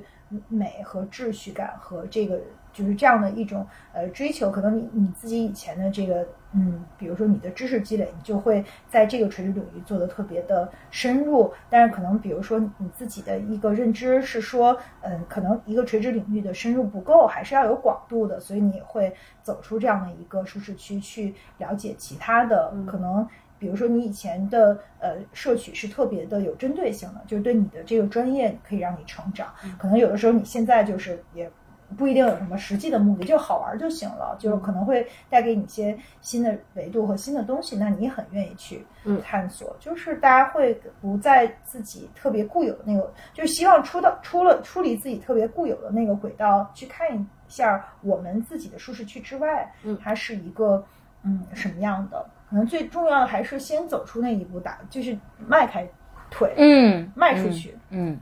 [0.49, 2.39] 美和秩序感和这个。
[2.73, 11.53] 就是这样的一种呃追求，可能你你自己以前的这个嗯，比如说你的知识积累，你就会在这个垂直领域做的特别的深入。
[11.69, 22.75] 但是可能比如说你自己的一个认知是说，嗯，可能一个垂直领域的深入不够，还是要有广度的，所以你会走出这样的一个舒适区，去了解其他的。
[22.87, 23.25] 可能
[23.59, 29.55] 比如说你以前的呃摄取是特别的有针对性的，就是对你的这个专业可以让你成长。
[29.79, 31.49] 可能有的时候你现在就是也。
[31.97, 34.37] 不一定有什么实际的目的，就好玩就行了。
[34.39, 38.85] 就是可能会带给你一些新的维度和新的东西，那你很愿意去
[39.23, 39.77] 探索。
[39.81, 49.73] 就是大家会不在自己特别固有的那个，就是希望出到出了出离自己特别固有的那个轨道，去看一下我们自己的舒适区之外，
[50.03, 50.85] 它是一个
[51.23, 52.25] 嗯什么样的？
[52.49, 55.89] 可能最重要的还是先走出那一步，打就是迈开
[56.31, 58.19] 腿，嗯，迈出去，嗯，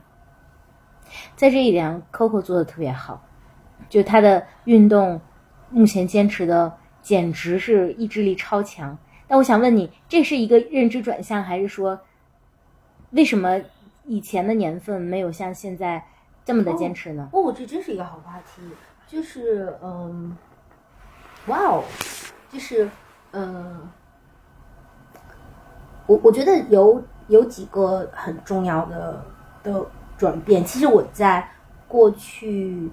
[1.35, 3.23] 在这一点，Coco 做的特别好。
[3.89, 5.19] 就他的运动，
[5.71, 6.71] 目前坚持的
[7.01, 8.95] 简直是意志力超强。
[9.27, 11.99] 但我想问你，这是一个认知转向，还是说，
[13.11, 13.59] 为什么
[14.05, 16.03] 以前的年份没有像现在
[16.45, 17.27] 这么的坚持呢？
[17.33, 18.61] 哦，这真是一个好话题。
[19.07, 20.37] 就是，嗯，
[21.47, 21.83] 哇哦，
[22.51, 22.87] 就是，
[23.31, 23.89] 嗯，
[26.05, 29.25] 我我觉得有有几个很重要的
[29.63, 29.83] 的
[30.15, 30.63] 转变。
[30.63, 31.49] 其实我在
[31.87, 32.87] 过去。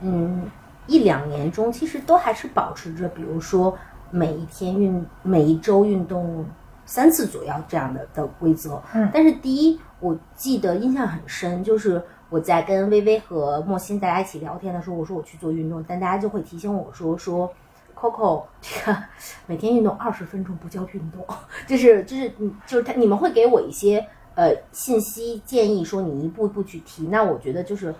[0.00, 0.50] 嗯，
[0.86, 3.76] 一两年中其实都还是保持着，比如说
[4.10, 6.44] 每一天运，每一周运动
[6.84, 8.82] 三次左右这样的的规则。
[8.94, 17.50] 嗯，但是第一，我记得印象很深，就是我在跟微微和莫欣大家一起聊天的时候，我说我去做运动，但大家就会提醒我说说
[17.98, 18.98] ，Coco 这个
[19.46, 21.24] 每天运动二十分钟不叫运动，
[21.66, 22.30] 就是就是
[22.66, 27.94] 就是他你们会给我一些呃信息建议，说你一步一步去提，那我觉得就是。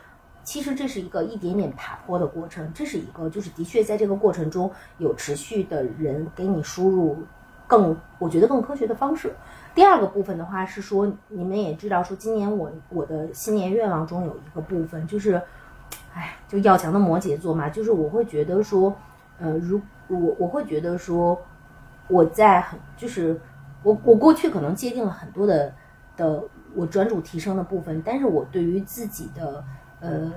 [0.45, 7.25] 其实这是一个一点点爬坡的过程，这是一个就是的确在这个过程中有持续的人给你输入
[7.67, 9.35] 更我觉得更科学的方式。
[9.75, 15.41] 第二个部分的话是说，你们也知道说，今年我我的新年愿望中有一个部分就是，
[16.15, 18.95] 哎，就要强的摩羯座嘛，就是我会觉得说，
[19.41, 21.41] 呃，如我我会觉得说，
[22.07, 23.41] 我在很就是
[23.83, 25.75] 我我过去可能界定了很多的
[26.17, 26.41] 的
[26.75, 29.65] 我专注提升的部分，但是我对于自己的
[30.05, 30.33] 呃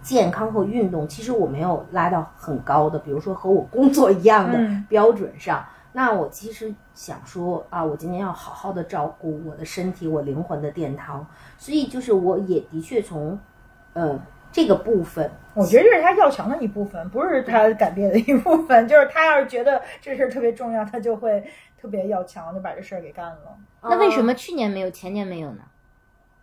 [0.00, 5.66] 健康和运动，其实我没有拉到很高的，比如说和我工作一样的嗯标准上。
[5.92, 11.26] 那我其实想说啊，我今天要好好的照顾我的身体，我灵魂的殿堂。
[11.56, 13.36] 所以就是我也的确从
[13.94, 14.20] 呃
[14.52, 18.86] 这个部分，我觉得这是他要强的一部分，不是他改变的一部分。
[18.86, 21.42] 就是他要是觉得这事儿特别重要，他就会
[21.80, 23.56] 特别要强，就把这事儿给干了。
[23.82, 25.62] 那为什呃么去年没有，前年没有呢？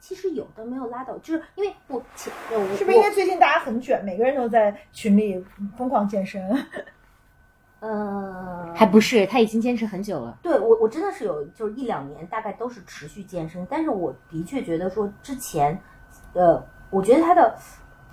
[0.07, 5.43] 其实有的没有拉到，就是因为我前呃我是不是因为最近大家很卷，每个人都在群里
[5.75, 6.47] 疯狂健身？
[7.81, 10.37] 呃还不是，他已经坚持很久了。
[10.43, 13.65] 对我，我真的是有，就是一两年，大概都是持续健身。
[13.67, 15.81] 但是我的确觉得说，之前，
[16.33, 17.57] 呃，我觉得他的，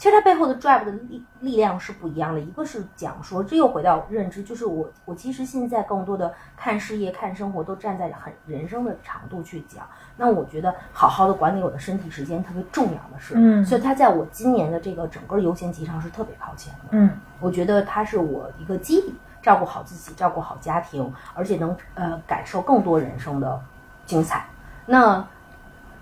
[0.03, 2.41] 其实它背后的 drive 的力力量是不一样的。
[2.41, 9.87] 一个是讲说，这又回到认知，就是我，我其实现在更多的看事业、看生活，都站在很人生的长度去讲。
[10.17, 16.89] 那我觉得好好的管理我的身体时间特别重要的是，嗯所以它在我今年的这个整个优先级上是特别靠前的。
[16.91, 23.61] 嗯我觉得它是我一个基底，照顾好自己，照顾好家庭，而且能呃感受更多人生的
[24.05, 24.45] 精彩。
[24.85, 25.25] 那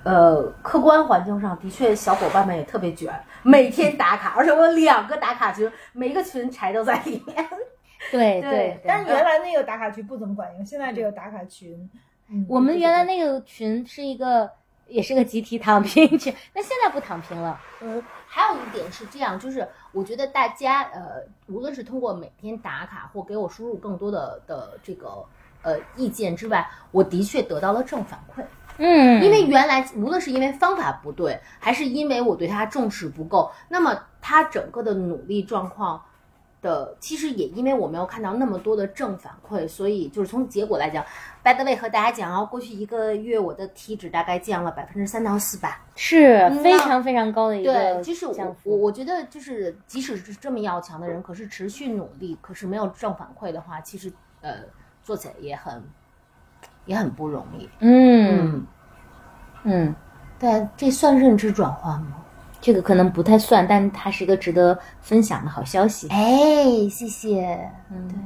[0.02, 7.48] 呃，客观环境上的确，小伙伴们也特别卷，每天打卡， 而且我有两个打卡群，每个群柴都在里面。
[8.10, 11.88] 对对但是原来那个打卡群不怎么管用，现在这个打卡群，
[12.28, 14.50] 嗯我们原来那个群是一个，
[14.86, 17.60] 也是个集体躺平群， 那现在不躺平了。
[17.80, 25.22] 呃，还有一点是这样，就是我觉得大家呃，无论是通过每天打卡或给我输入更多的的这个
[25.62, 28.42] 呃意见之外，我的确得到了正反馈。
[28.80, 36.02] 嗯因为原来无论是因为方法不对，还是因为我对他重视不够，那么他整个的努力状况
[36.62, 41.04] 的，其实也因为我没有看到那么多的正反馈，所以就是从结果来讲
[41.42, 45.82] ，by the way 和大家讲啊，过去一个月我的体脂大概降了百分之三到四吧。
[45.96, 48.76] 是嗯非常非常高的一个对，就是我我。
[48.76, 54.56] 我觉得就是即使是这么要强的人，可是持续努力，可是没有正反馈的话，其实呃
[55.02, 55.82] 做起来也很
[56.86, 57.68] 也很不容易。
[57.80, 58.66] 嗯
[59.64, 59.94] 嗯，
[60.38, 62.16] 对，这算认知转换吗？
[62.60, 66.08] 这个可能不太算，但它是一个值得分享的好消息。
[66.08, 67.70] 哎，谢谢。
[67.90, 68.16] 嗯，对。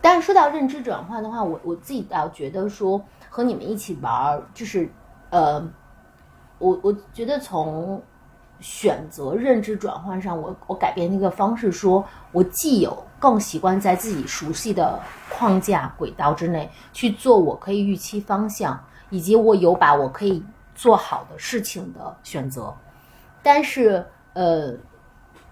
[0.00, 4.90] 但是说到认知转换的话，我我自己倒觉得说和你们一起玩儿，就是
[5.30, 5.64] 呃，
[6.58, 8.02] 我我觉得从
[8.62, 14.98] 选择认知转换上，我我改变那个方式说，我既有更习惯在自己熟悉的
[15.28, 20.42] 框架轨道之内去做我可以预期方向，以及我有把我可以
[20.74, 22.74] 做好的事情的选择。
[23.42, 24.72] 但是呃，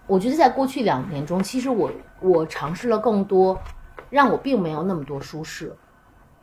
[0.07, 1.91] 我觉得在过去两年中，其实我
[2.21, 3.61] 我尝试了更多，
[4.09, 5.77] 让我并没有那么多舒适、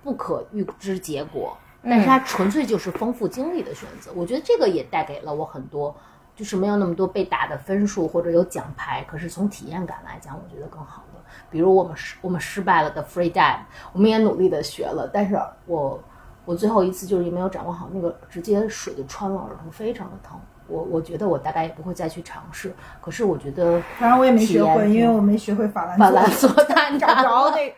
[0.03, 4.11] 不可预知结果，但是它纯粹就是丰富经历的选择。
[4.13, 5.95] 我觉得这个也带给了我很多，
[6.37, 11.19] 就是没有那么多被打的分数或者有奖牌，可是从体验感来讲，我觉得更好的。
[11.49, 13.59] 比如我们失我们失败了的 free dive，
[13.91, 15.35] 我们也努力的学了，但是
[15.65, 16.01] 我
[16.45, 20.39] 我最后一次就是没有掌握好那个，直接水就穿了耳朵，非常的疼。
[20.67, 27.75] 我我觉得我大概也不会再去尝试，可是我觉得反正我也没学会，因为我没学会法兰法兰索蛋找不着那 个。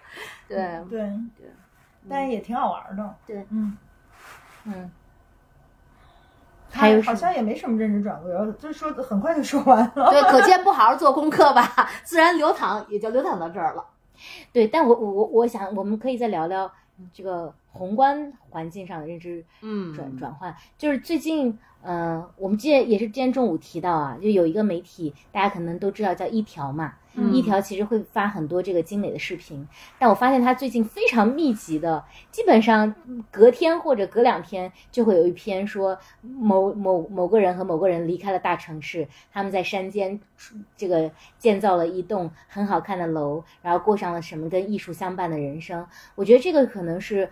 [0.47, 0.57] 对
[0.89, 0.99] 对
[1.37, 1.51] 对，
[2.09, 3.15] 但也挺好玩的。
[3.27, 3.77] 对，嗯
[4.63, 4.91] 嗯，
[6.71, 10.11] 还有好像也没什么认知转折，就是说很快就说完了。
[10.11, 13.85] 对，可见不好好做功课吧，自然流淌也就流淌到这儿了。
[14.51, 16.71] 对，但我我我我想，我们可以再聊聊
[17.13, 20.55] 这个宏观环境上的认知嗯转转换。
[20.77, 32.93] 就是最近，呃，我们今天也是今天中午提到啊，就有一个媒体，大家可能都知道叫一条嘛，嗯一条其实会发很多这个精美的视频，但我发现它最近非常密集的，基本上
[33.31, 40.19] 隔天或者隔两天就会有一篇说某某某个人和某个人离开了大城市，他们在山间
[40.77, 45.85] 这个建造了一栋很好看的楼，然后过上了什么跟艺术相伴的人生。
[46.15, 47.29] 我觉得这个可能是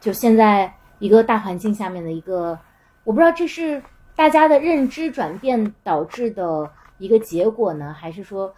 [0.00, 2.58] 就现在一个大环境下面的一个，
[3.04, 3.82] 我不知道这是
[4.16, 8.54] 大家的认知转变导致的一个结果呢，还是说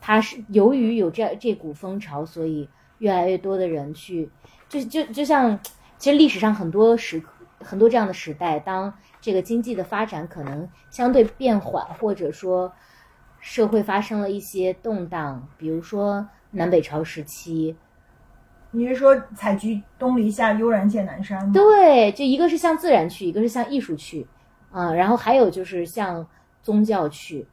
[0.00, 2.68] 它是由于有这这股风潮，所以
[2.98, 4.30] 越来越多的人去，
[4.68, 5.58] 就就就像
[5.98, 7.22] 其实历史上很多时
[7.60, 12.72] 很多这样的时代，当这个经济的发展可能相对变缓，或者说
[13.40, 17.76] 社会发生了一些动荡，比如说南北朝时期，
[18.70, 21.52] 你是说采菊东篱下，悠然见南山吗？
[21.52, 24.26] 对，就一个是向自然去，一个是向艺术去，
[24.70, 26.26] 啊、然后还有就是向
[26.62, 27.46] 宗教去，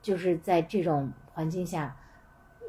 [0.00, 1.94] 就是在这种环境下，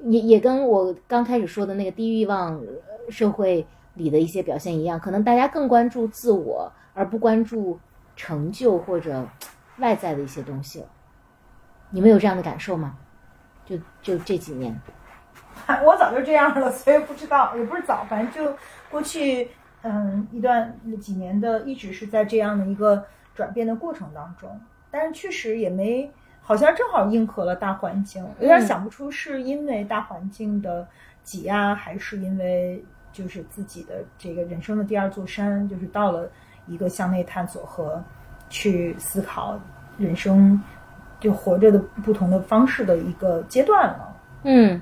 [0.03, 2.61] 也也跟我刚开始说的那个低欲望
[3.09, 7.80] 社会里的一些表现一样，可能大家更关注自我，而不关注
[8.18, 9.26] 成就或者
[9.78, 10.88] 外在的一些东西了。
[11.91, 12.97] 你们有这样的感受吗？
[13.66, 14.80] 就就这几年，
[15.86, 18.55] 我早就这样了，所以不知道，也不是早，反正就
[18.91, 19.49] 过去
[19.82, 24.59] 嗯一段几年的，一直是在这样的一个转变的过程当中，
[24.91, 26.11] 但是确实也没，
[26.46, 30.88] 好像正好应和了大环境，有点想不出是因为大环境的
[31.24, 32.82] 挤压，还是因为
[33.12, 36.30] 就是自己的这个人生的第二座山，就是到了
[36.68, 38.02] 一个向内探索和
[38.50, 39.60] 去思考
[39.98, 40.62] 人生。
[41.18, 44.16] 就活着的不同的方式的一个阶段了。
[44.43, 44.80] 嗯，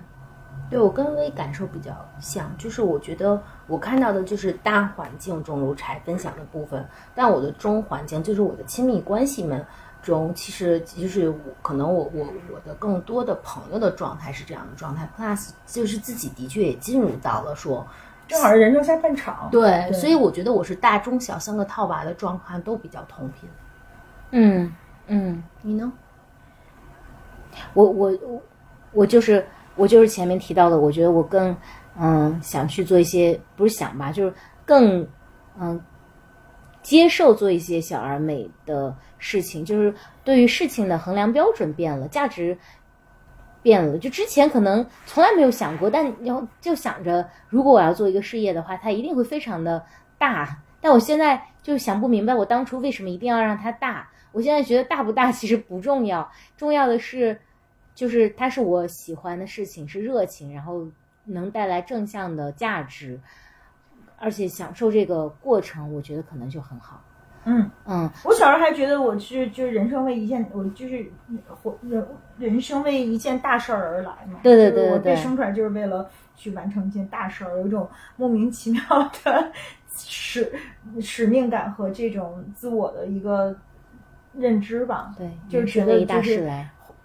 [0.69, 9.63] 对我跟微感受比较像，就是我觉得我看到的就是大环境中如柴分享的部分，但我的中环境就是我的亲密关系们
[10.03, 17.87] 中，其实就是可能我我我的更多的朋友的状态是这样的状态，plus 就是自己的确也进入到了说，
[18.27, 19.49] 正好是人生下半场。
[19.49, 23.49] 对，所以我觉得我是大中小三个套娃的状况都比较同频。
[24.31, 24.75] 嗯
[25.07, 25.91] 嗯，你呢？
[27.73, 28.41] 我我我
[28.91, 29.45] 我就是
[29.75, 31.55] 我就是前面提到的，我觉得我更
[31.99, 34.33] 嗯想去做一些，不是想吧，就是
[34.65, 35.07] 更
[35.59, 35.79] 嗯
[36.81, 38.93] 接受做一些小而美的
[39.23, 39.95] 事情，就是
[40.25, 42.57] 对于事情的衡量标准变了，价值
[43.61, 43.97] 变了。
[43.97, 49.81] 就之前可能从来没有想过，但要就想着，如果我要做一个事业的话，它一定会非常的
[50.17, 50.61] 大。
[50.81, 54.09] 但我现在就想不明白，我当初为什么一定要让它大。
[54.33, 57.39] 我现在觉得大不大其实不重要，重要的是，
[57.95, 60.85] 就是它是我喜欢的事情，是热情，然后
[61.23, 63.17] 能带来正向的价值，
[64.17, 67.01] 而且享受这个过程，我觉得可能就很好。
[67.45, 71.05] 嗯嗯，我小时候还觉得我是就是人生为一件，我就是
[71.47, 72.05] 活人
[72.37, 74.39] 人生为一件大事儿而来嘛。
[74.43, 78.81] 对对对对，我被生出来就是为了去完成一件大事儿，有一种莫名其妙
[79.23, 79.51] 的
[79.95, 80.51] 使
[81.01, 83.55] 使命感和这种自我的一个。
[84.35, 86.43] 认知吧，对，就是觉得就是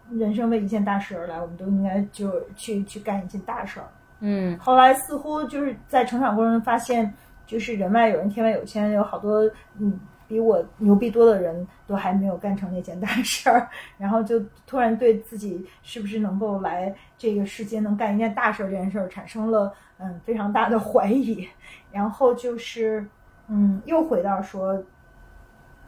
[0.08, 3.86] 人生为一件大事而来，我们都应该就去去干一件大事儿。
[4.20, 7.12] 嗯，后来似乎就是在成长过程中发现，
[7.46, 9.42] 就是人外有人，天外有天，有好多
[9.78, 21.48] 嗯比我牛逼多的人都还没有干成那件大事儿，然后就突然对自己是不是能够来这个世间能干一件大事儿这件事儿产生了嗯非常大的怀疑，
[21.90, 23.04] 然后就是
[23.48, 24.80] 嗯又回到说。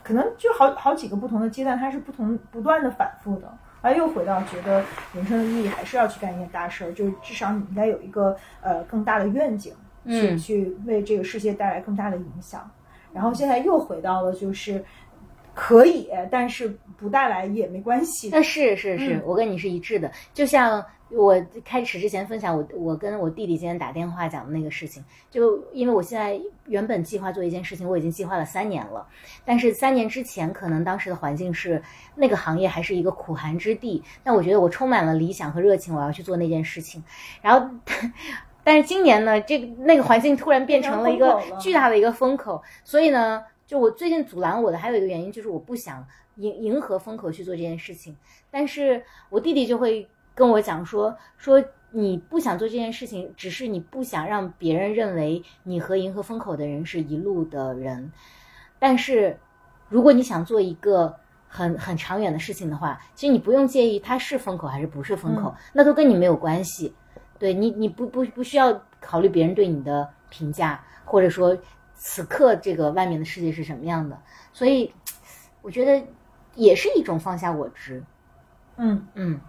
[0.02, 4.82] 可能就好好几个不同的阶段，它是不同不断的反复的，而又回到觉得
[5.12, 9.74] 人生的意义还是要去干一件大事儿，就是至少你应该有一个呃更大的愿景，
[10.06, 12.68] 去去为这个世界带来更大的影响。
[13.12, 14.84] 然后现在又回到了就是
[15.54, 18.28] 可以，但是不带来也没关系。
[18.30, 20.84] 那是是是，我跟你是一致的，就像。
[21.12, 21.34] 我
[21.64, 29.04] 开始之前分享我我跟我弟弟今天打电话讲的那个事情，就因为我现在原本计划做一件事情，我已经计划了三年了，
[29.44, 31.82] 但是三年之前可能当时的环境是
[32.14, 37.02] 那个行业还是一个苦寒之地，但我觉得我充满了理想和热情，我要去做那件事情。
[37.42, 37.68] 然后，
[38.64, 46.06] 但是今年呢，这个那个环境突然变成了一个巨大的一个风口，所以呢，就我最近阻拦我的还有一个原因就是我不想
[46.36, 48.16] 迎迎合风口去做这件事情，
[48.50, 50.08] 但是我弟弟就会。
[50.32, 58.10] 跟我讲说说你不想做这件事情，只是你不想让别人认为你和迎合风口的人是一路的人。
[58.78, 59.38] 但是，
[59.90, 61.14] 如果你想做一个
[61.46, 66.94] 很很长远的事情的话，其实你不用介意它是风口还是不是风口，那都跟你没有关系。
[67.40, 71.56] 对你，你不不不需要考虑别人对你的评价，或者说
[71.94, 74.16] 此刻这个外面的世界是什么样的。
[74.52, 74.92] 所以，
[75.62, 76.06] 我觉得
[76.54, 78.04] 也是一种放下我执。
[78.76, 79.40] 嗯嗯。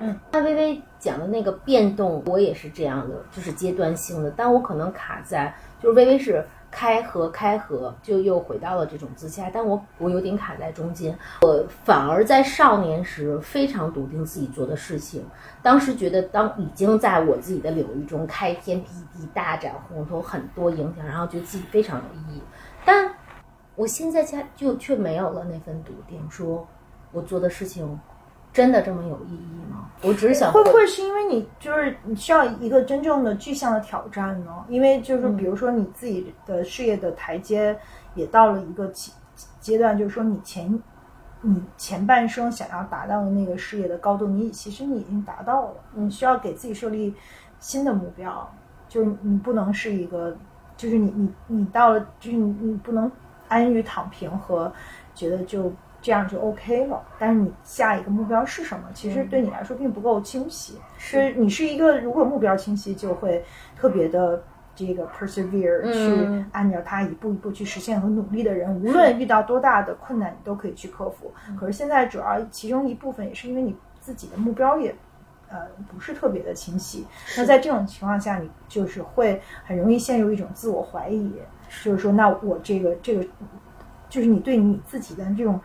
[0.00, 4.30] 嗯，那微微讲的那个变动，我也是这样的，就是阶段性的。
[4.32, 6.44] 但我可能卡在，就是微微是
[6.74, 9.48] 开合开合，就又回到了这种自洽。
[9.54, 11.16] 但我我有点卡在中间。
[11.42, 15.24] 我反而在少年时非常笃定自己做的事情，
[15.62, 22.42] 当时觉得当已经在我自己的领域中开天辟地、大展宏图，很多影响，然后觉得自己非常有意义。
[22.84, 23.14] 但
[23.76, 26.66] 我现在家就却没有了那份笃定，说
[27.12, 27.98] 我做的事情。
[28.54, 29.90] 真的这么有意义吗？
[30.00, 34.64] 我只是想会不会是因为你就是你需要一个真正的具象的挑战呢？
[34.68, 37.76] 因为就是比如说你自己的事业的台阶
[38.14, 39.10] 也到了一个阶
[39.60, 40.80] 阶段，就是说你前
[41.40, 45.74] 你前半生想要达到的那个事业的高度，你其实你已经达到了。
[45.92, 47.12] 你需要给自己设立
[47.58, 48.48] 新的目标，
[48.88, 50.36] 就是你不能是一个，
[50.76, 53.10] 就是你你你到了，就是你你不能
[53.48, 54.72] 安于躺平和
[55.12, 55.72] 觉得就。
[56.04, 57.02] 这样就 OK 了。
[57.18, 60.78] 但是你下一个目标是什么，其实对你来说并不够清晰。
[60.98, 63.42] 是你是一个如果目标清晰，就会
[63.74, 64.42] 特别的
[64.74, 71.32] 这个 persevere 嗯去按照它一步一步去实现和努力的人，无论遇到多大的困难，你都可以去克服。
[71.58, 74.94] 可是现在主要其中一部分也是因为你自己的目标也。
[75.46, 77.06] 呃，不是特别的清晰。
[77.36, 81.32] 那在这种情况下，你就是会很容易陷入一种自我怀疑，
[81.84, 83.24] 就是说，那我这个这个，
[84.08, 85.60] 就是你对你自己的这种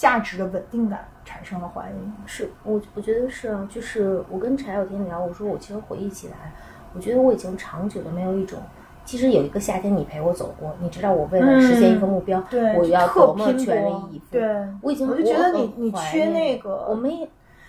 [0.00, 2.10] 价值的稳定感产生了怀疑。
[2.24, 6.54] 是我我觉得是啊，就是我跟柴小天聊，我说我其实回忆起来，
[6.94, 8.58] 我觉得我已经长久的没有一种，
[9.04, 17.28] 其实有一个夏天你陪我走过，你知道我为了实现一个目标，对，我要特多么拼全力以赴，对，我已经我就觉得你你缺那个，我没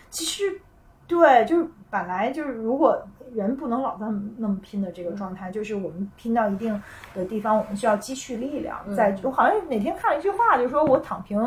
[0.10, 0.62] 其实
[1.06, 2.98] 对，就是本来就是如果
[3.34, 6.82] 人不能老那么那么拼的这个状态，就是我们拼到一定
[7.14, 8.80] 的地方，我们需要积蓄力量。
[8.88, 11.38] 嗯在我好像哪天看了一句话，就是说我躺平。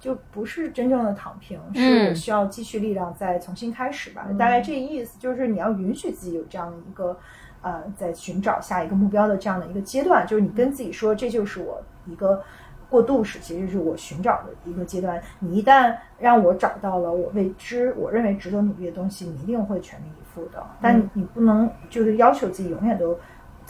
[0.00, 4.24] 就不是真正的躺平，是嗯我需要积蓄力量，再重新开始吧。
[4.28, 7.16] 嗯大概这意思就是你要允许自己有这样的一个，
[7.60, 12.42] 呃，在寻找下一个目标的这样的一个阶段，就是你跟自己说，这就是我一个
[12.88, 15.22] 过渡时期，这是我寻找的一个阶段。
[15.38, 20.66] 你一旦让我找到了我未知我认为值得努力的东西，你一定会全力以赴的。
[20.80, 23.18] 但嗯你不能就是要求自己永远都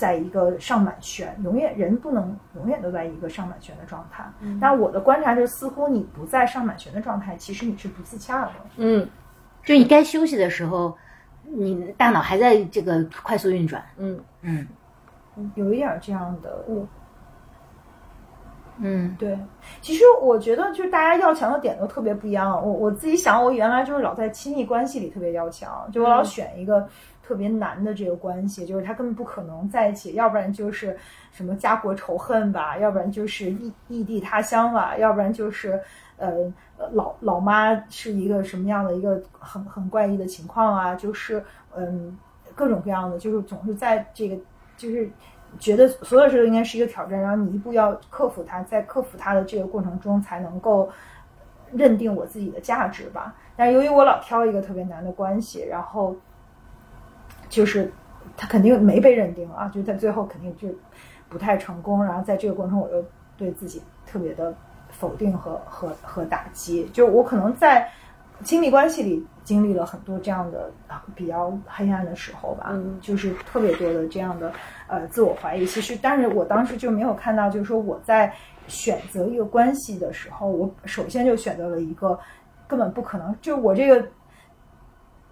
[0.00, 4.24] 在一个上满旋，永远人不能永远都在一个上满旋的状态。
[4.58, 8.52] 那我的观察就是，似乎你不在上满旋的状态，其实你是不自洽的。
[8.76, 9.06] 嗯
[9.62, 10.96] 就你该休息的时候，
[11.44, 13.84] 你大脑还在这个快速运转。
[13.98, 14.66] 嗯嗯
[15.54, 16.64] 有一点这样的，
[18.78, 19.38] 嗯对。
[19.82, 22.50] 其实我觉得，就是大家要强的点都特别不一样。
[22.50, 26.88] 我我自己想，我原来就是老在亲密关系里特别要强，就我老选一个
[27.30, 30.98] 特别难的这个关系，就是他根本不可能在一起，要不然就是
[31.30, 35.80] 什么家国仇恨吧，要不然就是异异地他乡吧，要不然就是
[36.16, 36.52] 呃
[36.90, 41.40] 老老妈是一个什么样的一个很很怪异的情况啊，就是
[41.76, 42.18] 嗯
[42.56, 44.36] 各种各样的，就是总是在这个
[44.76, 45.08] 就是
[45.60, 50.90] 觉得所有事都应该是一个挑战，然后你一步要克服它，在克服它的这个过程中才能够
[51.70, 53.36] 认定我自己的价值吧。
[53.56, 56.16] 但由于我老挑一个特别难的关系，然后
[57.50, 57.92] 就是
[58.36, 60.68] 他肯定没被认定啊，就在最后肯定就
[61.28, 62.02] 不太成功。
[62.02, 63.04] 然后在这个过程中，我又
[63.36, 64.54] 对自己特别的
[64.88, 66.88] 否定和和和打击。
[66.92, 67.86] 就我可能在
[68.44, 74.52] 亲密关系里经历了很多这样的啊比较黑暗的时候吧，嗯就是特别多的这样的
[74.86, 75.66] 呃自我怀疑。
[75.66, 78.32] 其实，但是我当时就没有看到，就是说我在
[78.68, 82.18] 选择一个关系的时候，我首先就选择了一个
[82.68, 84.06] 根本不可能，就我这个。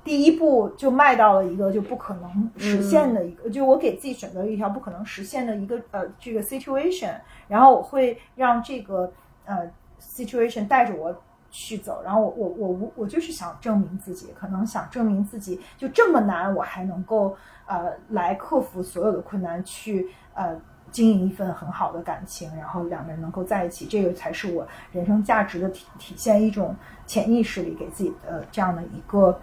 [0.04, 7.14] 第一步就迈到了一个就不可能实现的一个，就我给自己选择了一条不可能实现的一个呃这个 situation，
[7.46, 9.12] 然后我会让这个
[9.44, 9.70] 呃
[10.00, 11.14] situation 带着我
[11.50, 17.36] 去走，然后我我我我就是想证明自己，可能想证明自己就这么难，我还能够
[17.66, 20.58] 呃来克服所有的困难，去呃
[20.90, 26.74] 经营一份很好的感情，然后两个人能够在一起，这个才是我人生价值的体体现，一种
[27.06, 29.38] 潜意识里给自己的这样的一个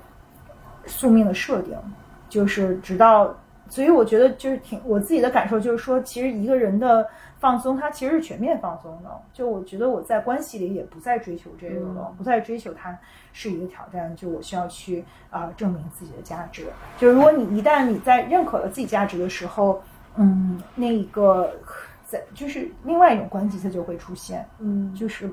[0.86, 1.78] 宿命的设定，
[2.30, 3.36] 就是直到。
[3.68, 7.08] 所以我觉得就是挺我自己的感受，就是说，其实一个人的
[7.40, 9.10] 放松，他其实是全面放松的。
[9.34, 12.96] 就我觉得我在关系里也不再追求这个了，不再追求它
[13.34, 16.68] 是一个挑战，就我需要去啊、呃证明自己的价值。
[17.00, 19.82] 就如果你一旦你在认可了自己价值的时候，
[20.16, 21.52] 嗯，那一个
[22.06, 25.28] 在就是另外一种关系它就会出现，嗯就是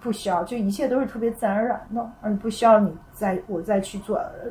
[0.00, 4.50] 不需要，就一切都是特别自然而然的，而不需要你再我再去做呃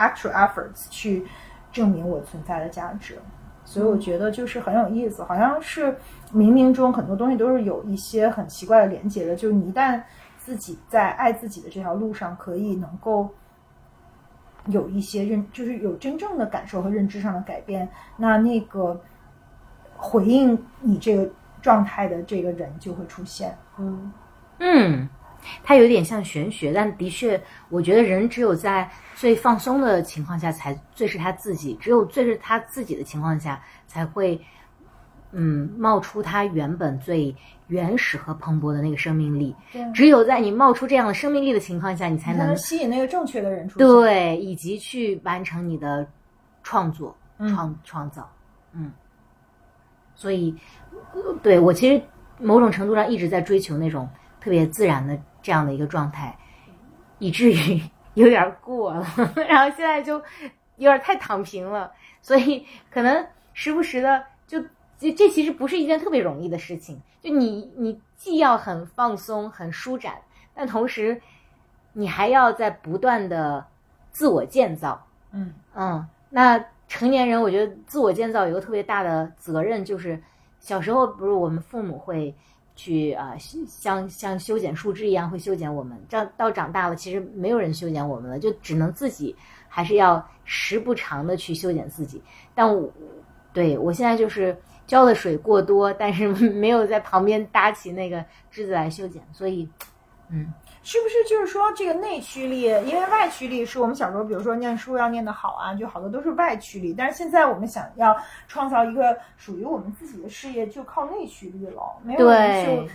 [0.00, 1.24] actual efforts 去
[1.70, 3.18] 证明我存在的价值。
[3.64, 5.92] 所以我觉得就是很有意思，好像是
[6.34, 9.36] 冥冥中很多东西都是有一些很奇怪的连接的。
[9.36, 10.02] 就是你一旦
[10.38, 13.28] 自己在爱自己的这条路上，可以能够
[14.66, 19.00] 有一些认，就是有真正的感受和认知上的改变，那那个
[19.96, 21.30] 回应你这个
[21.62, 23.56] 状态的这个人就会出现。
[23.78, 24.12] 嗯
[24.58, 25.08] 嗯，
[25.62, 34.40] 它有点像玄学，但的确，我觉得人只有在最放松的情况下，才最是他自己；只有最是他自己的情况下，才会
[35.32, 37.34] 嗯冒出他原本最
[37.68, 39.54] 原始和蓬勃的那个生命力。
[39.94, 43.86] 只有在你冒出这样的生命力的情况下，你才能吸引那个正确的人出现。
[43.86, 46.06] 对，以及去完成你的
[46.62, 48.30] 创作、嗯创创造，
[48.72, 48.92] 嗯，
[50.14, 50.54] 所以，
[51.14, 52.02] 呃对我其实
[52.38, 54.08] 某种程度上一直在追求那种
[54.40, 56.36] 特别自然的这样的一个状态，
[57.18, 57.80] 以至于
[58.14, 59.06] 有点过了，
[59.48, 60.14] 然后现在就
[60.76, 64.60] 有点太躺平了，所以可能时不时的就
[64.98, 70.14] 这这其实不是一件特别容易的事情，就你你既要很放松、很舒展，
[70.54, 71.20] 但同时
[71.92, 73.66] 你还要在不断的
[74.10, 75.06] 自我建造。
[75.32, 80.20] 嗯嗯，那成年人我觉得自我建造有个特别大的责任，就是
[80.58, 82.34] 小时候不是我们父母会
[82.80, 83.36] 去啊、
[83.68, 89.36] 像像修剪树枝一样会修剪我们，这到长大了其实没有人修剪我们了，就只能自己
[89.68, 92.22] 还是要时不常的去修剪自己。
[92.54, 92.90] 但我
[93.52, 94.56] 对我现在就是
[94.86, 99.68] 浇的水过多，但是没有在旁边搭起那个枝子来修剪，所以
[100.30, 100.50] 嗯。
[100.82, 102.62] 是不是就是说这个内驱力？
[102.62, 106.94] 因为外驱力是我们小时候，比如说念书要念得好啊，就好多都是外驱力。
[106.96, 108.16] 但是现在我们想要
[108.48, 111.82] 创造一个属于我们自己的事业，就靠内驱力了。
[112.02, 112.88] 没有人就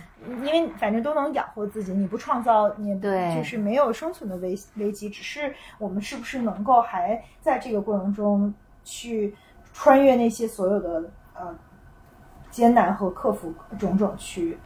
[0.44, 5.08] 因为反正都能养活自己，你不创造，你对就是没有生存的危危机。
[5.08, 9.32] 只是我们是不是能够还在这个过程中去
[9.72, 11.56] 穿越那些所有的呃
[12.50, 14.58] 艰难和克服种种去。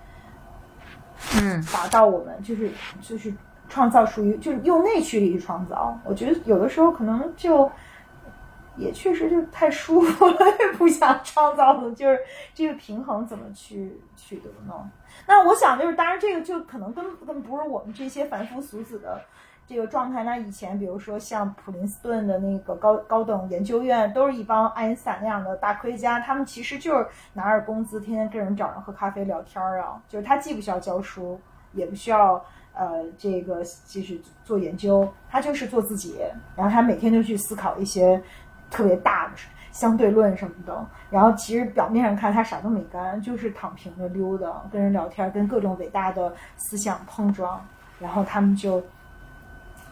[1.41, 3.33] 嗯，达到我们就是就是
[3.69, 5.99] 创造属于就是用内驱力去创造。
[6.05, 7.71] 我觉得有的时候可能就
[8.77, 11.91] 也确实就太舒服了， 也不想创造了。
[11.93, 12.19] 就是
[12.55, 14.91] 这个平衡怎么去取得呢？
[15.27, 19.21] 那我想就是，当然这个就可能根本不是我们这些凡夫俗子的。
[19.71, 30.03] 这个状态，那以前比如说像普林斯顿的那个高高等研究院，都是一帮爱因斯坦那样的大科学家，他们其实就是拿着工资，天天跟人找人喝咖啡聊天儿啊。
[30.09, 31.41] 就是他既不需要教书，
[31.71, 32.45] 也不需要
[32.75, 36.19] 呃这个继续做研究，他就是做自己。
[36.57, 38.21] 然后他每天就去思考一些
[38.73, 39.35] 特别大的
[39.71, 40.85] 相对论什么的。
[41.11, 47.65] 然后其实表面上看他啥都没干，就是躺平的溜达，跟人聊天，跟各种伟大的思想碰撞。
[48.01, 48.83] 然后他们就。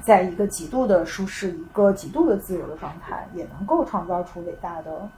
[0.01, 5.09] 在一个极度的舒适、一个极度的自由的状态，也能够创造出伟大的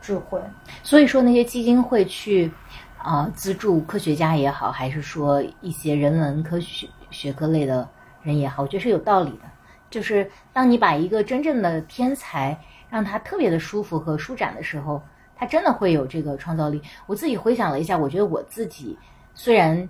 [0.00, 0.40] 智慧。
[0.82, 2.50] 所以说，那些基金会去
[2.98, 7.88] 啊、资助科学家也好，还是说一些人文科学学科类的
[8.22, 9.44] 人也好，我觉得是有道理的。
[9.88, 12.58] 就是当你把一个真正的天才
[12.90, 15.00] 让他特别的舒服和舒展的时候，
[15.34, 16.82] 他真的会有这个创造力。
[17.06, 18.98] 我自己回想了一下，我觉得我自己
[19.34, 19.88] 虽然。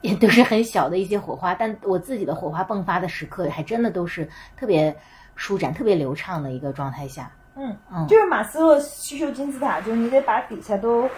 [0.00, 4.96] 也都是很小的一些火花，但我自己的火花迸发的时刻，还真的都是特别
[5.34, 7.30] 舒展、特别流畅的一个状态下。
[7.56, 11.08] 嗯嗯，就是马斯洛需求金字塔，就是你得把底下都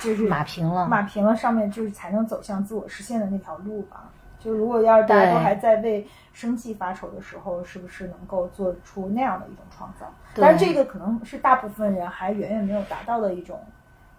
[0.00, 4.10] 就是码平了，码平了，上面就是才能走向自我实现的那条路吧。
[4.40, 10.12] 就如果要是大家都还在为生计发愁的时候，是不是能够做出那样的一种创造？
[10.34, 13.60] 但是这个可能是大部分人还远远没有达到的一种。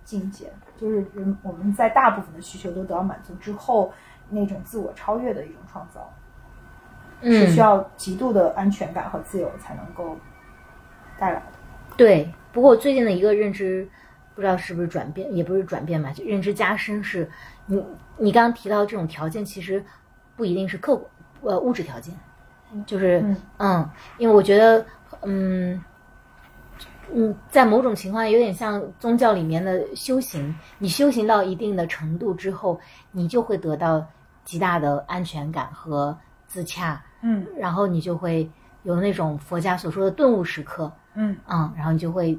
[0.10, 3.94] 境界就是人，我们在大部分的需求都得到满足之后，
[4.30, 6.12] 那种自我超越的一种创造，
[7.22, 10.18] 嗯、是需要极度的安全感和自由才能够
[11.20, 11.46] 带来的。
[11.96, 13.88] 对，不过最近的一个认知，
[14.34, 17.30] 不知道是不是转变，也不是转变吧，就认知加深是，
[17.68, 17.86] 你
[18.18, 19.86] 你刚刚提到这种条件，其实
[20.36, 21.08] 不一定是客观
[21.44, 22.16] 呃物质条件，
[22.88, 24.84] 就是嗯嗯，因为我觉得
[25.22, 25.80] 嗯。
[27.14, 30.56] 嗯，在某种情况有点像宗教里面的修行。
[30.78, 32.80] 你修行到一定的程度之后，
[33.12, 34.06] 你就会得到
[34.44, 37.04] 极大的安全感和自洽。
[37.22, 38.50] 嗯，然后你就会
[38.84, 40.92] 有那种佛家所说的顿悟时刻。
[41.16, 42.38] 嗯嗯，然后你就会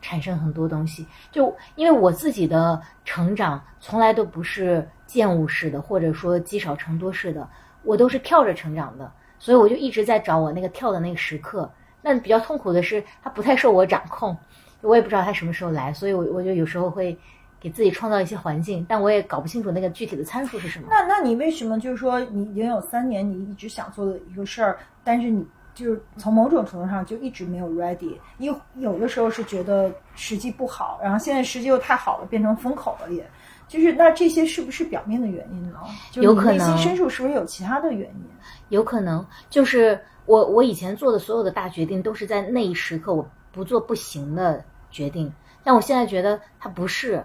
[0.00, 1.06] 产生很多东西。
[1.30, 7.48] 就因为我自己的成长从来都不是见悟式的，或者说积少成多式的，
[7.82, 11.68] 我都是跳着成长的，所以我就一直在找我那个跳的那个时刻。
[12.02, 14.36] 那比较痛苦的是，它不太受我掌控，
[14.80, 17.16] 我也不知道它什么时候来，所以我我就有时候会
[17.60, 20.88] 给自己创造一些环境，但我也搞不清楚那个具体的参数是什么。
[20.90, 28.16] 那那你为什么就是说你已经有三年你一直想做的一个事儿，但是你就是从某种程度上就一直没有 ready？
[28.38, 33.24] 有有的时候是觉得时机不好，然后现在时机又太好了，变成风口了也。
[33.68, 35.78] 就是那这些是不是表面的原因呢？
[36.10, 38.24] 就是有可能内心深处是不是有其他的原因？
[38.68, 45.32] 有可能就是我我以前做的所有的大决定都是在那一时刻我不做不行的决定，
[45.64, 47.24] 但我现在觉得它不是，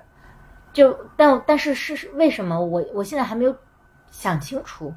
[0.74, 3.56] 就但但是是为什么我我现在还没有
[4.10, 4.94] 想清楚，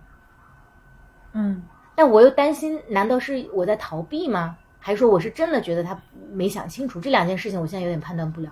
[1.33, 1.63] 嗯
[1.95, 4.57] 但我又担心，难道是我在逃避吗？
[4.79, 6.01] 还是说我是真的觉得他
[6.33, 6.99] 没想清楚？
[6.99, 8.51] 这两件事情我现在有点判断不了。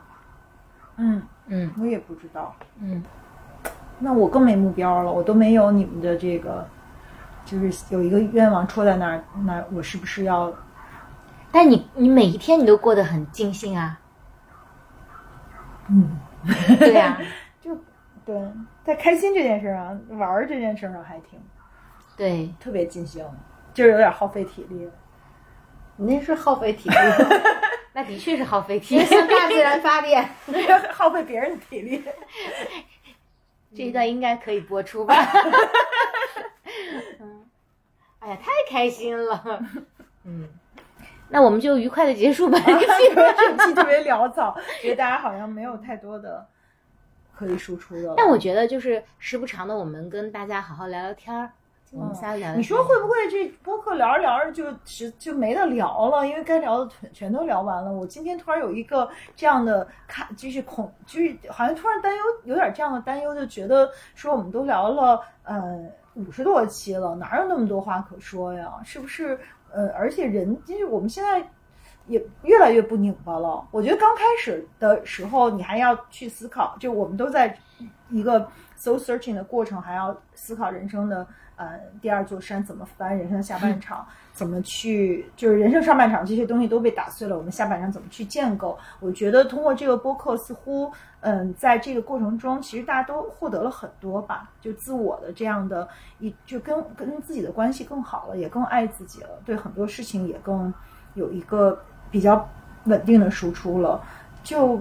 [0.96, 2.54] 嗯，嗯我也不知道。
[2.78, 3.02] 嗯，
[3.98, 6.68] 那我更没目标了，我都没有你们的这个，
[7.50, 10.52] 就是有一个愿望戳在那儿，那我是不是要？
[11.50, 13.98] 但你你每一天你都过得很尽兴啊，
[15.88, 16.20] 嗯，
[16.78, 17.18] 对呀、
[17.58, 17.74] 就
[18.26, 18.38] 对，
[18.84, 21.40] 在开心这件事上，玩儿这件事上还挺
[22.18, 23.24] 对，特别尽兴，
[23.72, 24.86] 就是有点耗费体力。
[25.96, 26.96] 你那是耗费体力，
[27.94, 29.06] 那的确是耗费体力为。
[29.08, 30.28] 向大自然发电。
[30.92, 32.04] 耗费别人的体力。
[33.74, 35.14] 这一段应该可以播出吧？
[38.20, 39.60] 哎呀，太开心了。
[40.24, 40.48] 嗯，
[41.28, 42.58] 那我们就愉快的结束吧。
[42.66, 46.46] 这期特别潦草，觉得大家好像没有太多的
[47.34, 48.14] 可以输出的。
[48.16, 51.50] 但我觉得就是时不常的，我们跟大家好好聊聊天儿。
[51.90, 52.54] 我们仨聊。
[52.54, 56.26] 你说会不会这播客聊着聊着就是就没得聊了？
[56.26, 57.90] 因为该聊的全全都聊完了。
[57.90, 65.82] 我今天突然有一个这样的看，就是恐，就是好像突然担忧，有点这样的担忧，就觉得说我们都聊了呃
[66.18, 68.74] 五十多期了，哪有那么多话可说呀？
[68.84, 69.38] 是不是？
[69.72, 71.46] 呃，而且人就是我们现在
[72.06, 73.66] 也越来越不拧巴了。
[73.70, 77.56] 我觉得刚开始的时候，你还要去思考，就我们都在
[78.08, 81.26] 一个 so searching 的过程，还要思考人生的。
[81.58, 83.18] 呃，第二座山怎么翻？
[83.18, 85.28] 人生下半场怎么去？
[85.36, 88.78] 就是人生上半场这些东西都被打碎了，我们下半场怎么去建构？
[89.00, 90.90] 我觉得通过这个播客，似乎
[91.20, 95.88] 嗯，在这个过程中，其实大家都获得了很多吧，就自我的这样的
[96.20, 100.72] 一，就跟跟自己的关系更好了，也更爱自己了，对很多事情也更
[101.14, 101.76] 有一个
[102.08, 102.48] 比较
[102.84, 104.00] 稳定的输出了，
[104.44, 104.80] 就。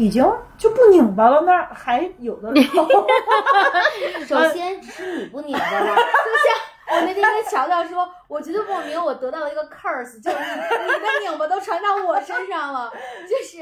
[0.00, 0.24] 已经
[0.56, 2.62] 就不拧巴了，那还有的聊。
[4.26, 12.90] 首先是你不拧巴了，就像我那天跟乔乔说，我觉得莫名我得到了一个 curse，就是你的拧巴都传到我身上了。
[13.28, 13.58] 就是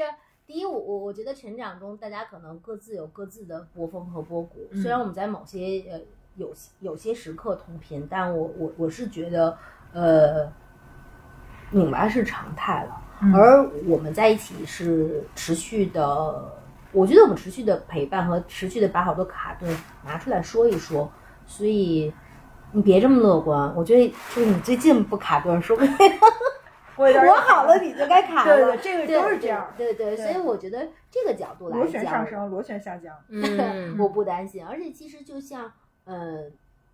[0.47, 5.99] 第一，我我我觉得成长中大家可能各自有各自的波峰和波谷，虽然我们在某些呃
[6.37, 9.57] 有有些时刻同频，但我我我是觉得
[9.91, 10.49] 呃
[11.71, 13.01] 拧巴是常态了。
[13.33, 16.53] 而我们在一起是持续的，
[16.93, 21.11] 我觉得我们持续的陪伴和持续的把好多卡顿拿出来说一说，
[21.45, 22.13] 所以
[22.71, 23.75] 你别这么乐观。
[23.75, 25.93] 我觉得就是你最近不卡顿，说不定
[26.95, 28.77] 我 我好了你就该卡了。
[28.77, 29.67] 对对，这个都是这样。
[29.77, 33.13] 对对，所以我觉得这个角度来讲，螺旋上升，螺旋下降。
[33.27, 34.65] 嗯， 我不担心。
[34.65, 35.69] 而且其实就像
[36.05, 36.45] 呃，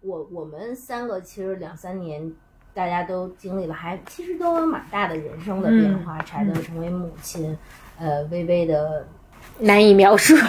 [0.02, 2.34] 我我们三个其实两三年。
[2.76, 6.22] 大家都经历了，还其实都有蛮大的人生的变化。
[6.24, 7.58] 柴德成为母亲，
[7.98, 9.08] 呃，微微的
[9.60, 10.36] 难以描述。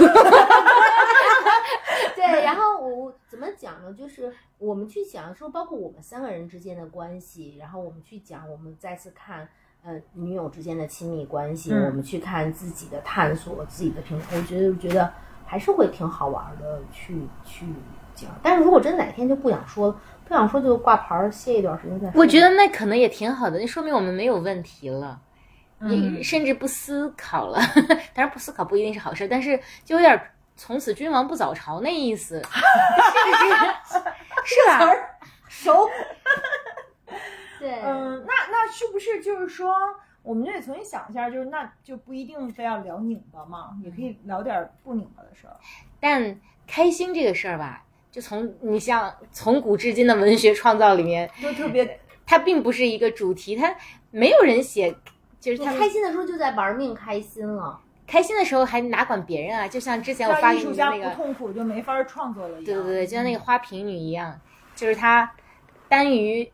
[2.16, 3.92] 对，然后我怎么讲呢？
[3.92, 9.48] 就是我们去想说，包括我们三个人之间的关系，然后我们去讲，我们再次看，
[9.84, 14.36] 呃，女友之间的亲密关系，我们去看自己的探索，自己的平衡。
[14.40, 15.08] 我觉得，觉得
[15.46, 17.66] 还是会挺好玩的，去去
[18.16, 18.28] 讲。
[18.42, 19.96] 但是如果真哪天就不想说。
[20.26, 22.20] 不想说就挂牌歇一段时间再说。
[22.20, 25.20] 我觉得那可能也挺好的，那说明我们没有问题了，
[25.78, 27.60] 你甚至不思考了。
[28.12, 30.20] 当然不思考不一定是好事，但是就有点
[30.56, 33.36] 从此君王不早朝那意思，是不
[34.44, 34.54] 是？
[34.56, 34.80] 是吧？
[35.48, 35.88] 熟。
[37.60, 39.74] 对，嗯，那那是不是就是说，
[40.22, 45.56] 我们就得重新想一下，就是那就不一定非要聊拧巴嘛，也可以聊点不拧巴的事儿。
[46.00, 47.84] 但开心这个事儿吧。
[48.16, 53.76] 就从你像从古至今的文学创造里面，都特别，它并不是一个主题，它
[54.10, 54.96] 没有人写，
[55.38, 59.68] 就是他开心的时候就在玩命开心了，开心的时候还哪管别人啊？
[59.68, 62.64] 就像之前我发给你的那个，不痛苦就没法创作了一样。
[62.64, 64.40] 对对对，就像那个花瓶女一样，
[64.74, 65.30] 就是她
[65.90, 66.50] 耽于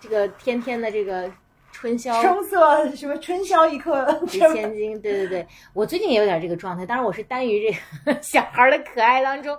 [0.00, 1.30] 这个天天的这个
[1.70, 5.00] 春宵，春色什么春宵一刻值千金。
[5.00, 9.56] 对对对，我最近也有点这个状态，当然我是耽于这个 小孩的可爱当中。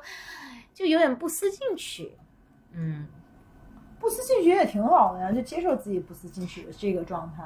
[0.80, 2.10] 就有点不思进取，
[2.72, 3.06] 嗯，
[4.00, 7.44] 不思进取也挺好的呀，就接受自己不思进取的这个状态。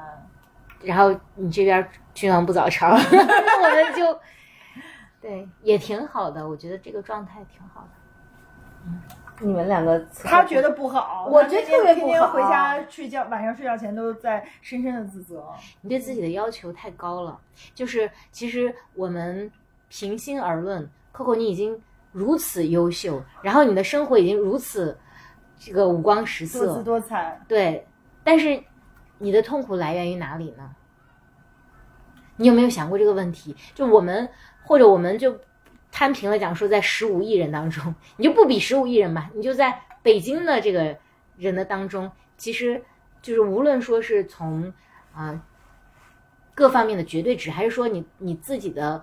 [0.84, 4.20] 然后你这边君王不早朝， 那我们就
[5.20, 7.88] 对也挺好的，我觉得这个状态挺好的。
[8.86, 9.02] 嗯，
[9.40, 12.06] 你们两个他觉得不好，我觉得特别不好。
[12.06, 15.44] 天天回家睡觉，晚上睡觉前都在深深的自责。
[15.80, 17.40] 你对自己的要求太高了，
[17.74, 19.50] 就是其实我们
[19.88, 21.82] 平心而论，Coco，你已经。
[22.14, 24.96] 如此优秀，然后你的生活已经如此
[25.58, 27.40] 这个五光十色、多姿多彩。
[27.48, 27.84] 对，
[28.22, 28.62] 但是
[29.18, 30.70] 你的痛苦来源于哪里呢？
[32.36, 33.56] 你有没有想过这个问题？
[33.74, 34.28] 就我们
[34.62, 35.36] 或者我们就
[35.90, 39.28] 摊平了讲，说在十五亿人当中，你就不比十五亿人吧？
[39.34, 40.96] 你就在北京的这个
[41.36, 42.80] 人的当中，其实
[43.20, 44.72] 就是无论说是从
[45.12, 45.42] 啊
[46.54, 49.02] 各方面的绝对值，还是说你你自己的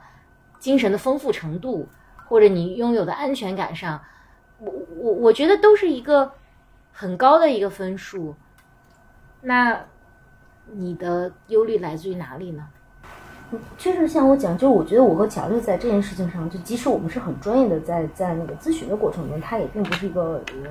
[0.59, 1.89] 精神的丰富程度。
[2.31, 3.99] 或者你拥有的安全感上，
[4.59, 6.31] 我我我觉得都是一个
[6.93, 8.33] 很高的一个分数。
[9.41, 9.77] 那
[10.71, 12.65] 你的忧虑来自于哪里呢？
[13.77, 20.63] 确实像我讲，就是我觉得我和乔乔在这件事情上，就即使我们是很专业的，在在那个咨询的过程中，它也并不是一个嗯，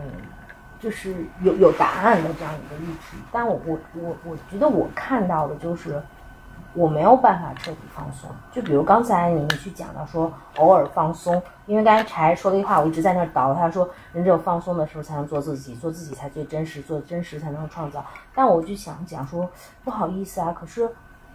[0.80, 3.18] 就是有有答案的这样一个议题。
[3.30, 6.02] 但我我我我觉得我看到的就是，
[6.74, 8.30] 我没有办法彻底放松。
[8.52, 13.52] 就比如刚才你们去讲到说偶尔放松，因为刚才柴说了一句话，我一直在那儿倒。
[13.54, 18.04] 他说人只有放松的时候才能做自己，做自己才最真实，做真实才能创造。
[18.34, 19.50] 但我就想讲说，
[19.84, 20.88] 不好意思啊，可是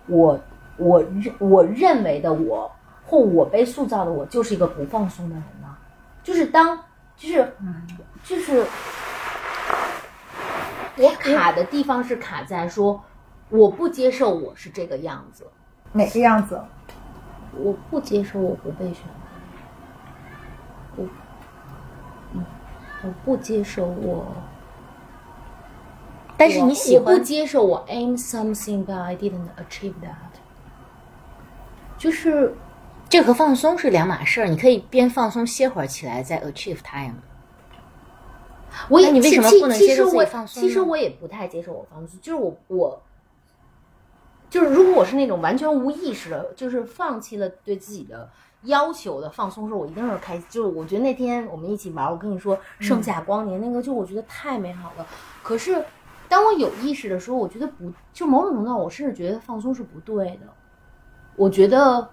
[0.08, 0.40] 我
[0.78, 2.72] 我认我认为的我
[3.06, 5.68] 或我被塑造的我就是一个不放松的人呢。
[6.24, 6.80] 就是当
[7.16, 7.54] 就是
[8.24, 8.66] 就是
[10.98, 13.04] 我卡的地方是卡在说
[13.50, 15.46] 我不接受我是这个样子，
[15.94, 16.60] 哪个样子？
[17.58, 19.04] 我不接受我不被选，
[20.98, 21.06] 我，
[22.34, 22.44] 嗯，
[23.04, 24.26] 我不接受我，
[26.36, 30.38] 但是你喜欢我不接受我 aim something but I didn't achieve that，
[31.98, 32.54] 就是
[33.08, 37.16] 这和放松是两码事儿，你可以边放松歇会儿起来再 achieve time。
[38.90, 43.02] 我也那你为什么不能接受我放松其实我也不太接受我放松，就是我我，
[44.56, 48.30] 就是如果我是那种完全无意识的，就是放弃了对自己的
[48.62, 50.46] 要求的放松时候，我一定是开心。
[50.50, 55.06] 就是我觉得那天我们一起玩，我跟你说嗯盛夏光年、那个，就我觉得太美好了。
[55.44, 55.84] 可是
[56.30, 60.48] 当我有意识的时候，我觉得不，就某种程度上，我甚至觉得放松是不对的。
[61.36, 62.10] 我觉得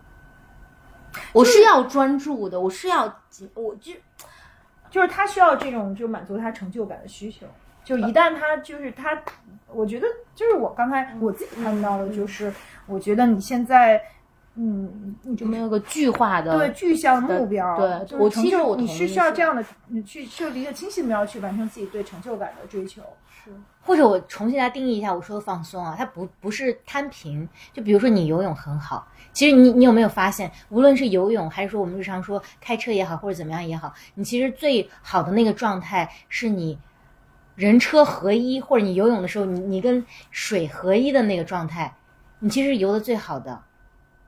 [1.33, 3.05] 我是要专注的，我是要
[3.55, 3.93] 我就。
[4.91, 7.47] 就是他需要这种就满足他成就感的需求。
[7.85, 9.21] 就一旦他就是他，
[9.69, 12.53] 我觉得就是我刚才我自己看到的，就是
[12.87, 14.01] 我觉得你现在，
[14.55, 23.03] 嗯，你就没有个具化的对具象目标，对就是成我其实我你是需要这样的，你去设立一个清晰目标去完成自己对成就感的追求。
[23.45, 23.51] 是
[23.85, 27.49] 或者我重新来定义一下我说的放松啊，它不不是摊平。
[27.73, 36.79] 就比如说你游泳很好，其实你你有没有发现，无论是游泳还是说我们日常说开车也好，或者怎么样也好，你其实最好的那个状态是你
[37.55, 41.95] 人车合一，或者你游泳的时候，你你跟水合一的那个状态，
[42.39, 43.63] 你其实游的最好的。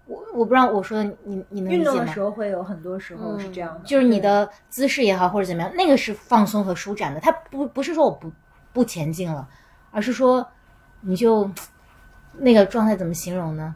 [0.06, 2.20] 我我不知道我说的你你能运动的时？
[2.20, 7.20] 候会有很多时候是这样的，就是你的姿势也好，或者怎么样，那个是放松和舒展的。
[7.20, 8.30] 它不不是说我不
[8.72, 9.48] 不前进了，
[9.90, 10.46] 而是说
[11.00, 11.50] 你就
[12.34, 13.74] 那个状态怎么形容呢？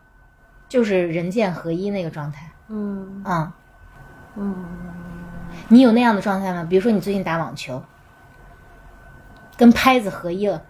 [0.69, 2.47] 就是人剑合一那个状态。
[2.69, 3.55] 嗯啊、
[4.37, 4.67] 嗯，
[5.69, 6.67] 你有那样的状态吗？
[6.69, 7.83] 比如说你最近打网球，
[9.59, 10.65] 跟拍子合一了，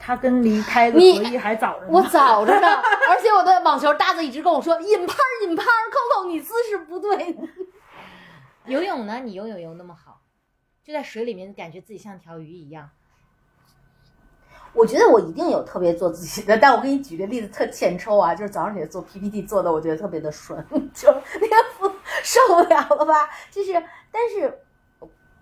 [0.00, 1.92] 他跟离拍子合一还早着呢。
[1.92, 2.66] 我早着呢，
[3.08, 7.36] 而且我的网球搭子一直跟我说引拍儿引拍儿，Coco 你姿势不对。
[8.64, 9.20] 游泳呢？
[9.20, 10.22] 你游泳游那么好，
[10.82, 12.90] 就在水里面感觉自己像条鱼一样。
[14.72, 20.64] 我觉得我一定有特别做自己的，但我给你举个例子，特欠抽啊，就是早上起来做 PPT 做的，我觉得特别的顺，
[20.94, 21.88] 就那个不
[22.22, 23.28] 受不了了吧？
[23.50, 23.72] 就是，
[24.12, 24.60] 但是，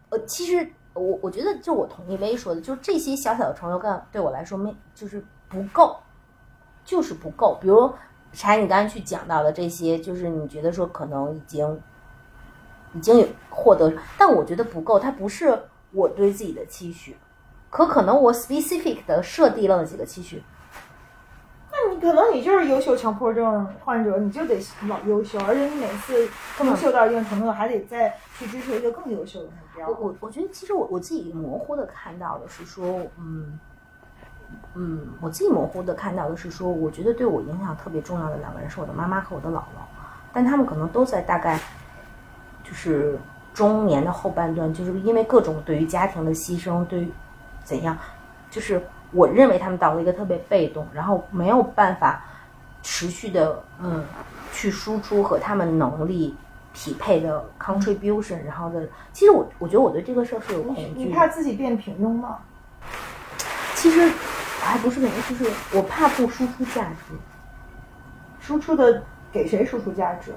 [0.08, 5.96] 我，其实我我觉得，就我同意薇说的，就是这些小小的成就感对我来说没就是不够，
[6.84, 7.56] 就是不够。
[7.60, 7.90] 比如
[8.32, 11.80] 柴，你刚才去讲到的这些，就是你觉得说可能已经
[12.94, 15.58] 已经有获得，但我觉得不够，它不是
[15.92, 17.16] 我对自己的期许。
[17.70, 20.42] 可可能我 specific 的设定了几个期许，
[22.00, 26.28] 可能你就是优秀强迫症患者，你就得老优秀，而且你每次
[26.64, 29.96] 优秀到一定程度，还得再去追求一个更优秀的目标我。
[29.98, 33.58] 我我觉得其实我我自己模糊的看到的是说，嗯
[34.74, 39.84] 嗯，我自己模糊的看到的是说，我觉得对我影响特别重要的两个人是我的妈妈和我的姥姥，
[40.32, 41.58] 但他们可能都在大概
[42.64, 43.18] 就是
[43.52, 47.12] 中年的后半段，就是因为各种对于家庭的牺牲，对于
[47.64, 47.96] 怎样，
[48.50, 48.80] 就是
[49.12, 52.22] 我认为他们到了一个特别被动，然后没有办法
[52.82, 54.04] 持续的嗯
[54.52, 56.34] 去输出和他们能力
[56.74, 60.88] 匹配的 contribution，然后的，其实我我觉得我对这个事儿是有恐惧的。
[60.94, 62.38] 你怕自己变平庸吗？
[63.74, 67.14] 其实我还不是那个，就是我怕不输出价值。
[68.40, 70.32] 输出的给谁输出价值？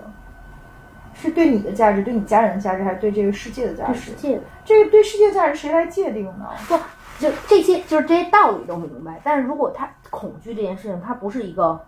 [1.14, 3.92] 是对你的价值，对你家人的价值，还是对这个世界的价值？
[3.92, 6.50] 对世界的这个对世界价值谁来界定呢？
[6.68, 6.80] 不，
[7.22, 11.80] 就这些就是这些道理都明白，但是如果他恐惧这件事情，他不是一个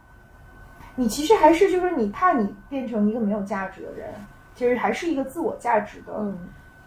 [0.95, 4.14] 你其实还是就是你怕你变成一个没有价值的人，
[4.53, 6.38] 其实还是一个自我价值的嗯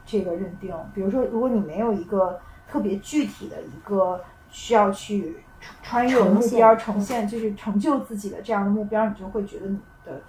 [0.04, 0.72] 这个认定。
[0.94, 2.38] 比如说，如果你没有一个
[2.70, 5.36] 特别具体的一个需要去
[5.82, 10.20] 穿越的目标呈现呈现，就是成就自己的这样的目标，你就会觉得你的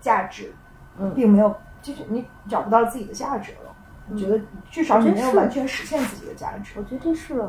[0.00, 0.52] 价值
[0.98, 3.65] 嗯并没有，就是你找不到自己的价值了。
[4.08, 6.82] 你觉得至少你没有完全实现自己的价值我。
[6.84, 7.40] 觉得这是，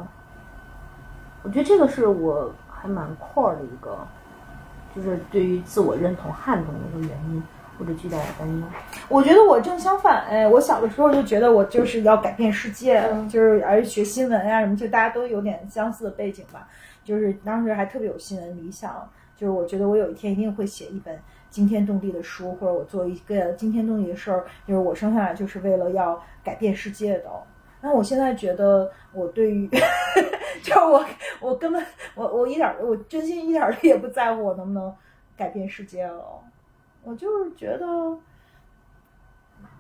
[1.44, 3.98] 我觉得这个是我还蛮 core 的一个，
[4.96, 7.44] 就是对于自我认同撼动的一个原因
[7.78, 8.66] 或者巨大的担忧。
[9.08, 16.68] 我觉得我正相反，哎，我小的时候就觉得我就是要改变世界，嗯就是而且学新闻啊什么，就大家都有点相似的背景吧。
[17.04, 19.08] 就是当时还特别有新闻理想，
[19.38, 21.18] 就是我觉得我有一天一定会写一本
[21.58, 27.32] 惊天动地的书，或者我做一个惊天动地的事儿，就是我生下来就是为了要改变世界的。
[27.82, 29.68] 那我现在觉得，我对于，
[30.62, 31.04] 就是我
[31.42, 34.96] 我根本我我一点我真心一点儿也不在乎我能不能
[35.36, 36.24] 改变世界了，
[37.04, 38.16] 我就是觉得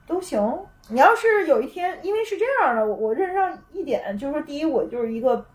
[0.07, 0.41] 都行。
[0.89, 5.45] 你要是有一天，因为是这样的，我我认识上一点，就是说，第一，我就是一个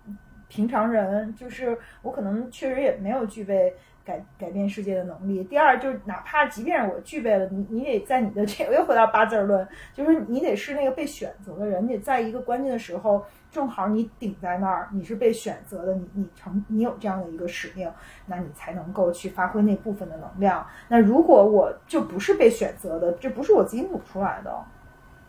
[0.46, 3.74] 平常人，就是我可能确实也没有具备
[4.04, 5.44] 改改变世界的能力。
[5.44, 17.90] 第二，就是哪怕即便我具备了，你你得在你的这 个又回到八字论，就是你得是那个被选择的人，你得在一个关键的时候，正好你顶在那儿，你是被选择的，你你成你有这样的一个使命，
[18.26, 20.66] 那你才能够去发挥那部分的能量。
[20.88, 24.52] 那如果我就不是被选择的，这不是我自己努出来的。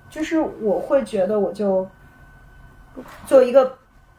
[0.09, 1.87] 就是我会觉得，我就
[3.25, 3.75] 作为一个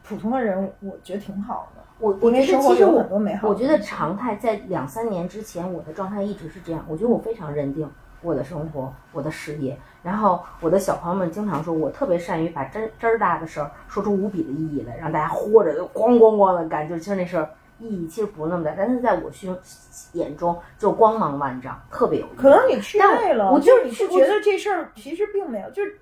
[0.07, 1.81] 普通的人，我觉得挺好的。
[1.97, 6.85] 我我因为觉得其实很多美好的我觉得常态在两三年之前，我的状态一直是这样。
[6.87, 7.89] 我觉得我非常认定
[8.21, 9.77] 我的生活、我的事业。
[10.03, 16.87] 然后我的小朋友们经常说，我特别善于把真真儿大的事儿说出无比的意义来，让大家豁着就咣咣咣的干。
[16.87, 17.49] 就其实那事儿
[17.79, 19.57] 意义其实不那么大，但是在我胸
[20.13, 22.35] 眼中就光芒万丈，特别有意义。
[22.37, 25.97] 可能你去但累了，我就就是去你是觉得这事儿其实并没有，就是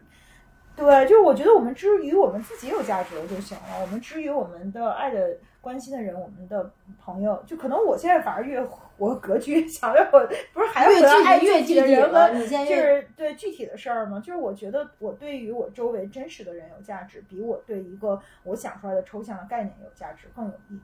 [0.75, 20.81] 对，就是我觉得我们之于我们自己有价值了就行了，我们之于我们的爱的关心的人，我们的朋友，就可能我现在反而越活格局， 想着我不是还有越可能爱具体越自己的具体人和就是对具体的事儿嘛，就是我觉得我对于我周围真实的人有价值，比我对一个我想出来的抽象的概念有价值更有意义。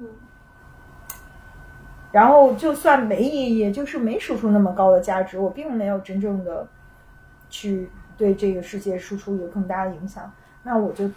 [0.00, 0.08] 嗯。
[2.12, 6.68] 然后就算没意义，就是没输出那么高的价值，我并没有真正的
[7.48, 7.90] 去
[8.22, 10.30] 对这个世界输出有更大的影响，
[10.62, 11.10] 那我就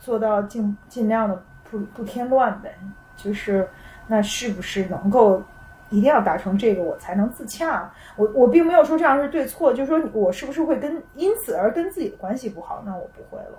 [0.00, 1.40] 做到尽尽量的
[1.70, 2.74] 不不添乱呗。
[3.16, 3.68] 就是
[4.08, 5.40] 那是不是能够
[5.88, 7.88] 一定要达成这个，我才能自洽？
[8.16, 12.82] 我我并没有说这样是对错，就是说我是不是会跟因此而跟自己的关系不好？
[12.84, 13.58] 那我不会了。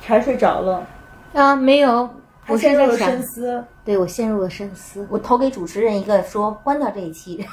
[0.00, 0.86] 还睡着了，
[1.34, 3.64] 啊，没有，还我陷入了深思。
[3.84, 5.06] 对我陷入了深思。
[5.10, 7.44] 我投给主持人一个说关掉这一期，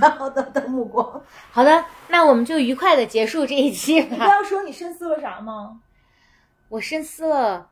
[0.00, 1.22] 然后的的目光。
[1.50, 4.22] 好的，那我们就愉快的结束这一期你不。
[4.22, 5.80] 要说你深思了啥吗？
[6.68, 7.68] 我深思了，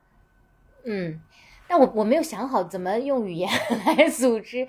[0.84, 1.20] 嗯，
[1.66, 3.50] 但我我没有想好怎么用语言
[3.84, 4.66] 来组织，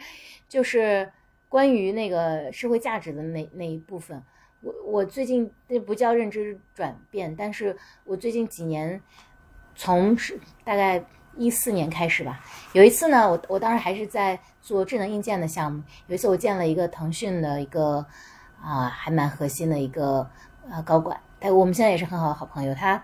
[0.49, 1.11] 就是
[1.49, 4.21] 关于那个社会价值的那那一部分。
[4.61, 9.01] 我我最近那不叫认知转变，但是我最近几年，
[9.75, 11.05] 从是大概
[11.37, 12.39] 一四年开始吧，
[12.73, 18.05] 有一次呢，我我当时还是在做智能硬件的项目，有一次我见了一个腾讯的一个
[18.61, 20.27] 啊、还蛮核心的一个
[20.69, 23.03] 呃高管，他我们现在也是很好的好朋友，他。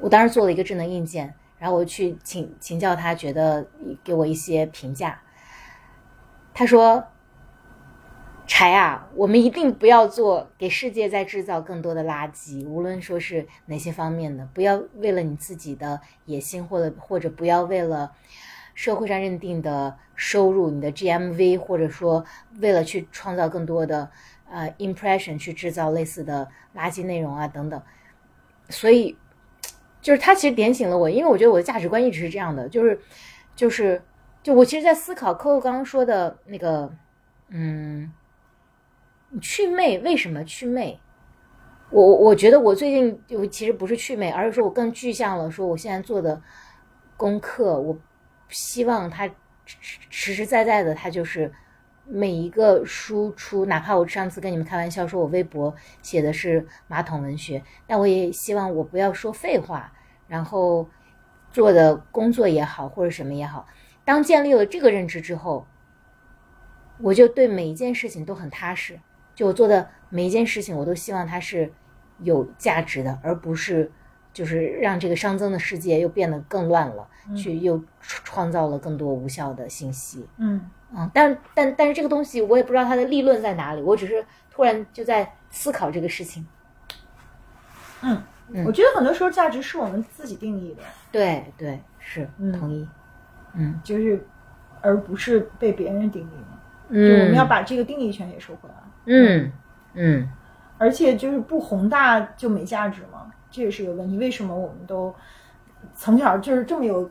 [0.00, 3.66] 我当时做了一个智能硬件，然后我去请请教他，觉得
[4.04, 5.20] 给我一些评价。
[6.54, 7.04] 他说
[8.48, 18.10] ：“柴啊，我们一定不要做给世界再制造更多的垃圾，无论说是哪些方面的，不要为了你自己的野心，或者或者不要为了
[18.74, 22.24] 社会上认定的收入，你的 GMV，或者说
[22.58, 24.10] 为了去创造更多的
[24.50, 27.80] 呃 impression 去制造类似的垃圾内容啊等等。
[28.68, 29.16] 所以。”
[30.00, 32.98] 就是他其实点醒了我，因为我觉得我的价值观一直是这样的，就是，
[33.56, 34.00] 就是，
[34.44, 36.88] 就我其实，在思考 Coco 刚刚说的那个，
[37.48, 38.10] 嗯，
[39.40, 40.98] 祛魅为什么祛魅？
[41.90, 46.40] 我我觉得我最近就其实不是祛魅，而是说我更具象了，说我现在做的
[47.16, 47.98] 功课，我
[48.48, 49.28] 希望它
[49.64, 51.52] 实实在在的，它就是
[52.06, 59.92] 每一个输出，哪怕我上次跟你们开玩笑说我微博写的是马桶文学，但我也希望我不要说废话，
[60.26, 60.88] 然后
[61.52, 63.66] 做的工作也好，或者什么也好，
[64.04, 65.66] 当建立了这个认知之后，
[67.00, 68.98] 我就对每一件事情都很踏实。
[69.38, 71.72] 就我做的每一件事情，我都希望它是
[72.18, 73.88] 有价值的，而不是
[74.32, 80.26] 就是让这个熵增的世界又变得更乱了，去又创造了更多无效的信息。
[80.38, 86.44] 嗯嗯，但但但是这个东西我也不知道它的立论在哪里，我只是突然就在思考这个事情。
[88.02, 90.82] 嗯，嗯我觉得很多时候价值是我们自己定义的，
[91.12, 92.88] 对对，是嗯同意。
[93.54, 94.20] 嗯就是
[94.80, 96.28] 而不是被别人定义
[96.88, 97.08] 嗯。
[97.08, 98.74] 就我们嗯要把这个定义权也收回来。
[99.08, 99.52] 嗯
[99.94, 100.28] 嗯
[100.76, 104.16] 而且就是不宏大就没价值嘛，这也是一个问题。
[104.18, 105.12] 为什么我们都
[105.94, 107.10] 从小就是这么有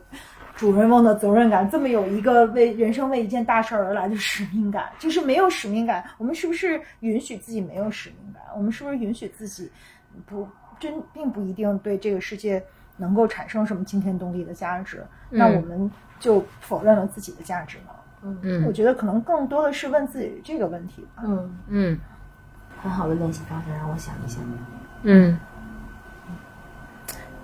[0.56, 4.88] 主人翁的责任感，这么有一个为人生为一件大事而来的使命感？
[4.98, 8.42] 就是没有使命感，我们是不是允许自己没有使命感？
[8.56, 9.70] 我们是不是允许自己
[10.24, 10.48] 不
[10.80, 12.62] 真并不一定对这个世界
[12.96, 15.04] 能够产生什么惊天动地的价值？
[15.28, 17.92] 那嗯我们就否认了自己的价值呢？
[18.22, 21.22] 嗯我觉得可能更多的是问自己这个问题吧。
[21.26, 21.98] 嗯嗯
[22.82, 24.42] 很好的练习方式，让我想一想。
[25.02, 25.38] 嗯。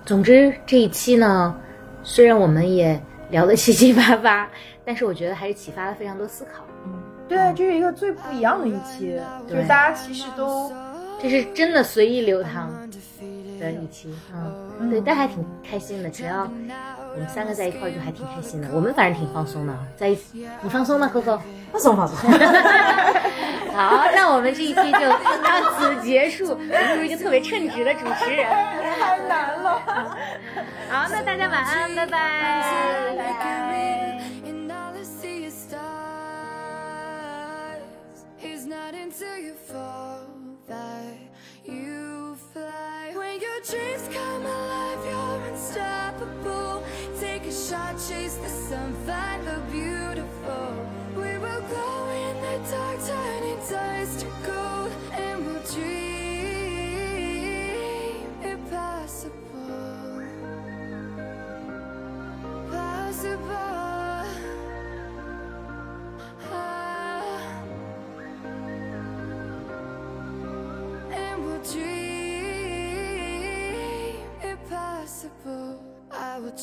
[0.04, 1.54] 总之这一期呢，
[2.02, 4.48] 虽然我们也聊得七七八八，
[4.84, 6.62] 但是我觉得还是启发了非常多思考。
[7.26, 9.18] 对，这是一个最不一样的一期，
[9.48, 10.70] 就是大家其实都
[11.22, 12.70] 这是真的随意流淌
[13.58, 14.14] 的一期，
[14.78, 16.10] 嗯，对，但还挺开心的。
[16.10, 16.46] 只要
[17.14, 18.68] 我们三个在一块儿，就还挺开心的。
[18.72, 21.38] 我们反正挺放松的，在一起，你放松吗，Coco？
[21.72, 22.16] 放松放松。
[23.72, 26.48] 好，那我们这一期就到此结束。
[26.48, 26.58] 我
[26.88, 28.44] 是不是一个特别称职的主持人？
[28.48, 29.80] 太难了。
[30.90, 33.14] 好，那大家晚安，拜拜。
[34.44, 35.78] And all see is stars.
[38.42, 40.26] It's not until you fall
[40.68, 41.14] that
[41.64, 43.12] you fly.
[43.14, 46.82] When your dreams come alive, you're unstoppable.
[47.20, 50.33] Take a shot, chase the sun, find the beautiful.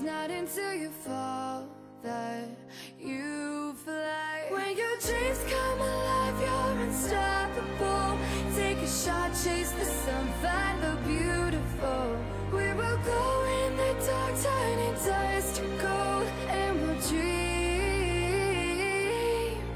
[0.00, 1.68] It's not until you fall
[2.02, 2.48] that
[2.98, 4.46] you fly.
[4.48, 8.18] When your dreams come alive, you're unstoppable.
[8.56, 12.16] Take a shot, chase the sun, find the beautiful.
[12.50, 18.00] We will go in the dark, turning dust to gold, and we'll dream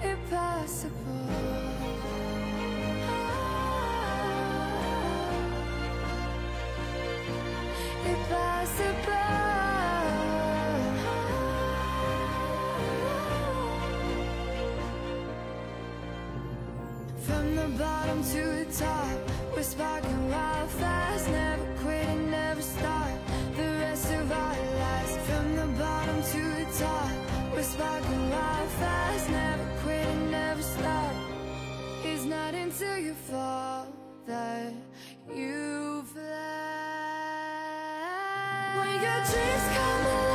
[0.00, 1.28] ah, impossible.
[8.06, 9.33] Impossible.
[17.78, 19.10] Bottom to the top,
[19.54, 23.08] we're sparking wild fast, never quit and never stop.
[23.56, 27.10] The rest of our lives, from the bottom to the top,
[27.52, 31.12] we're sparking wild fast, never quit and never stop.
[32.04, 33.86] It's not until you fall
[34.26, 34.72] that
[35.34, 36.22] you fly.
[38.78, 40.33] When your dreams come alive,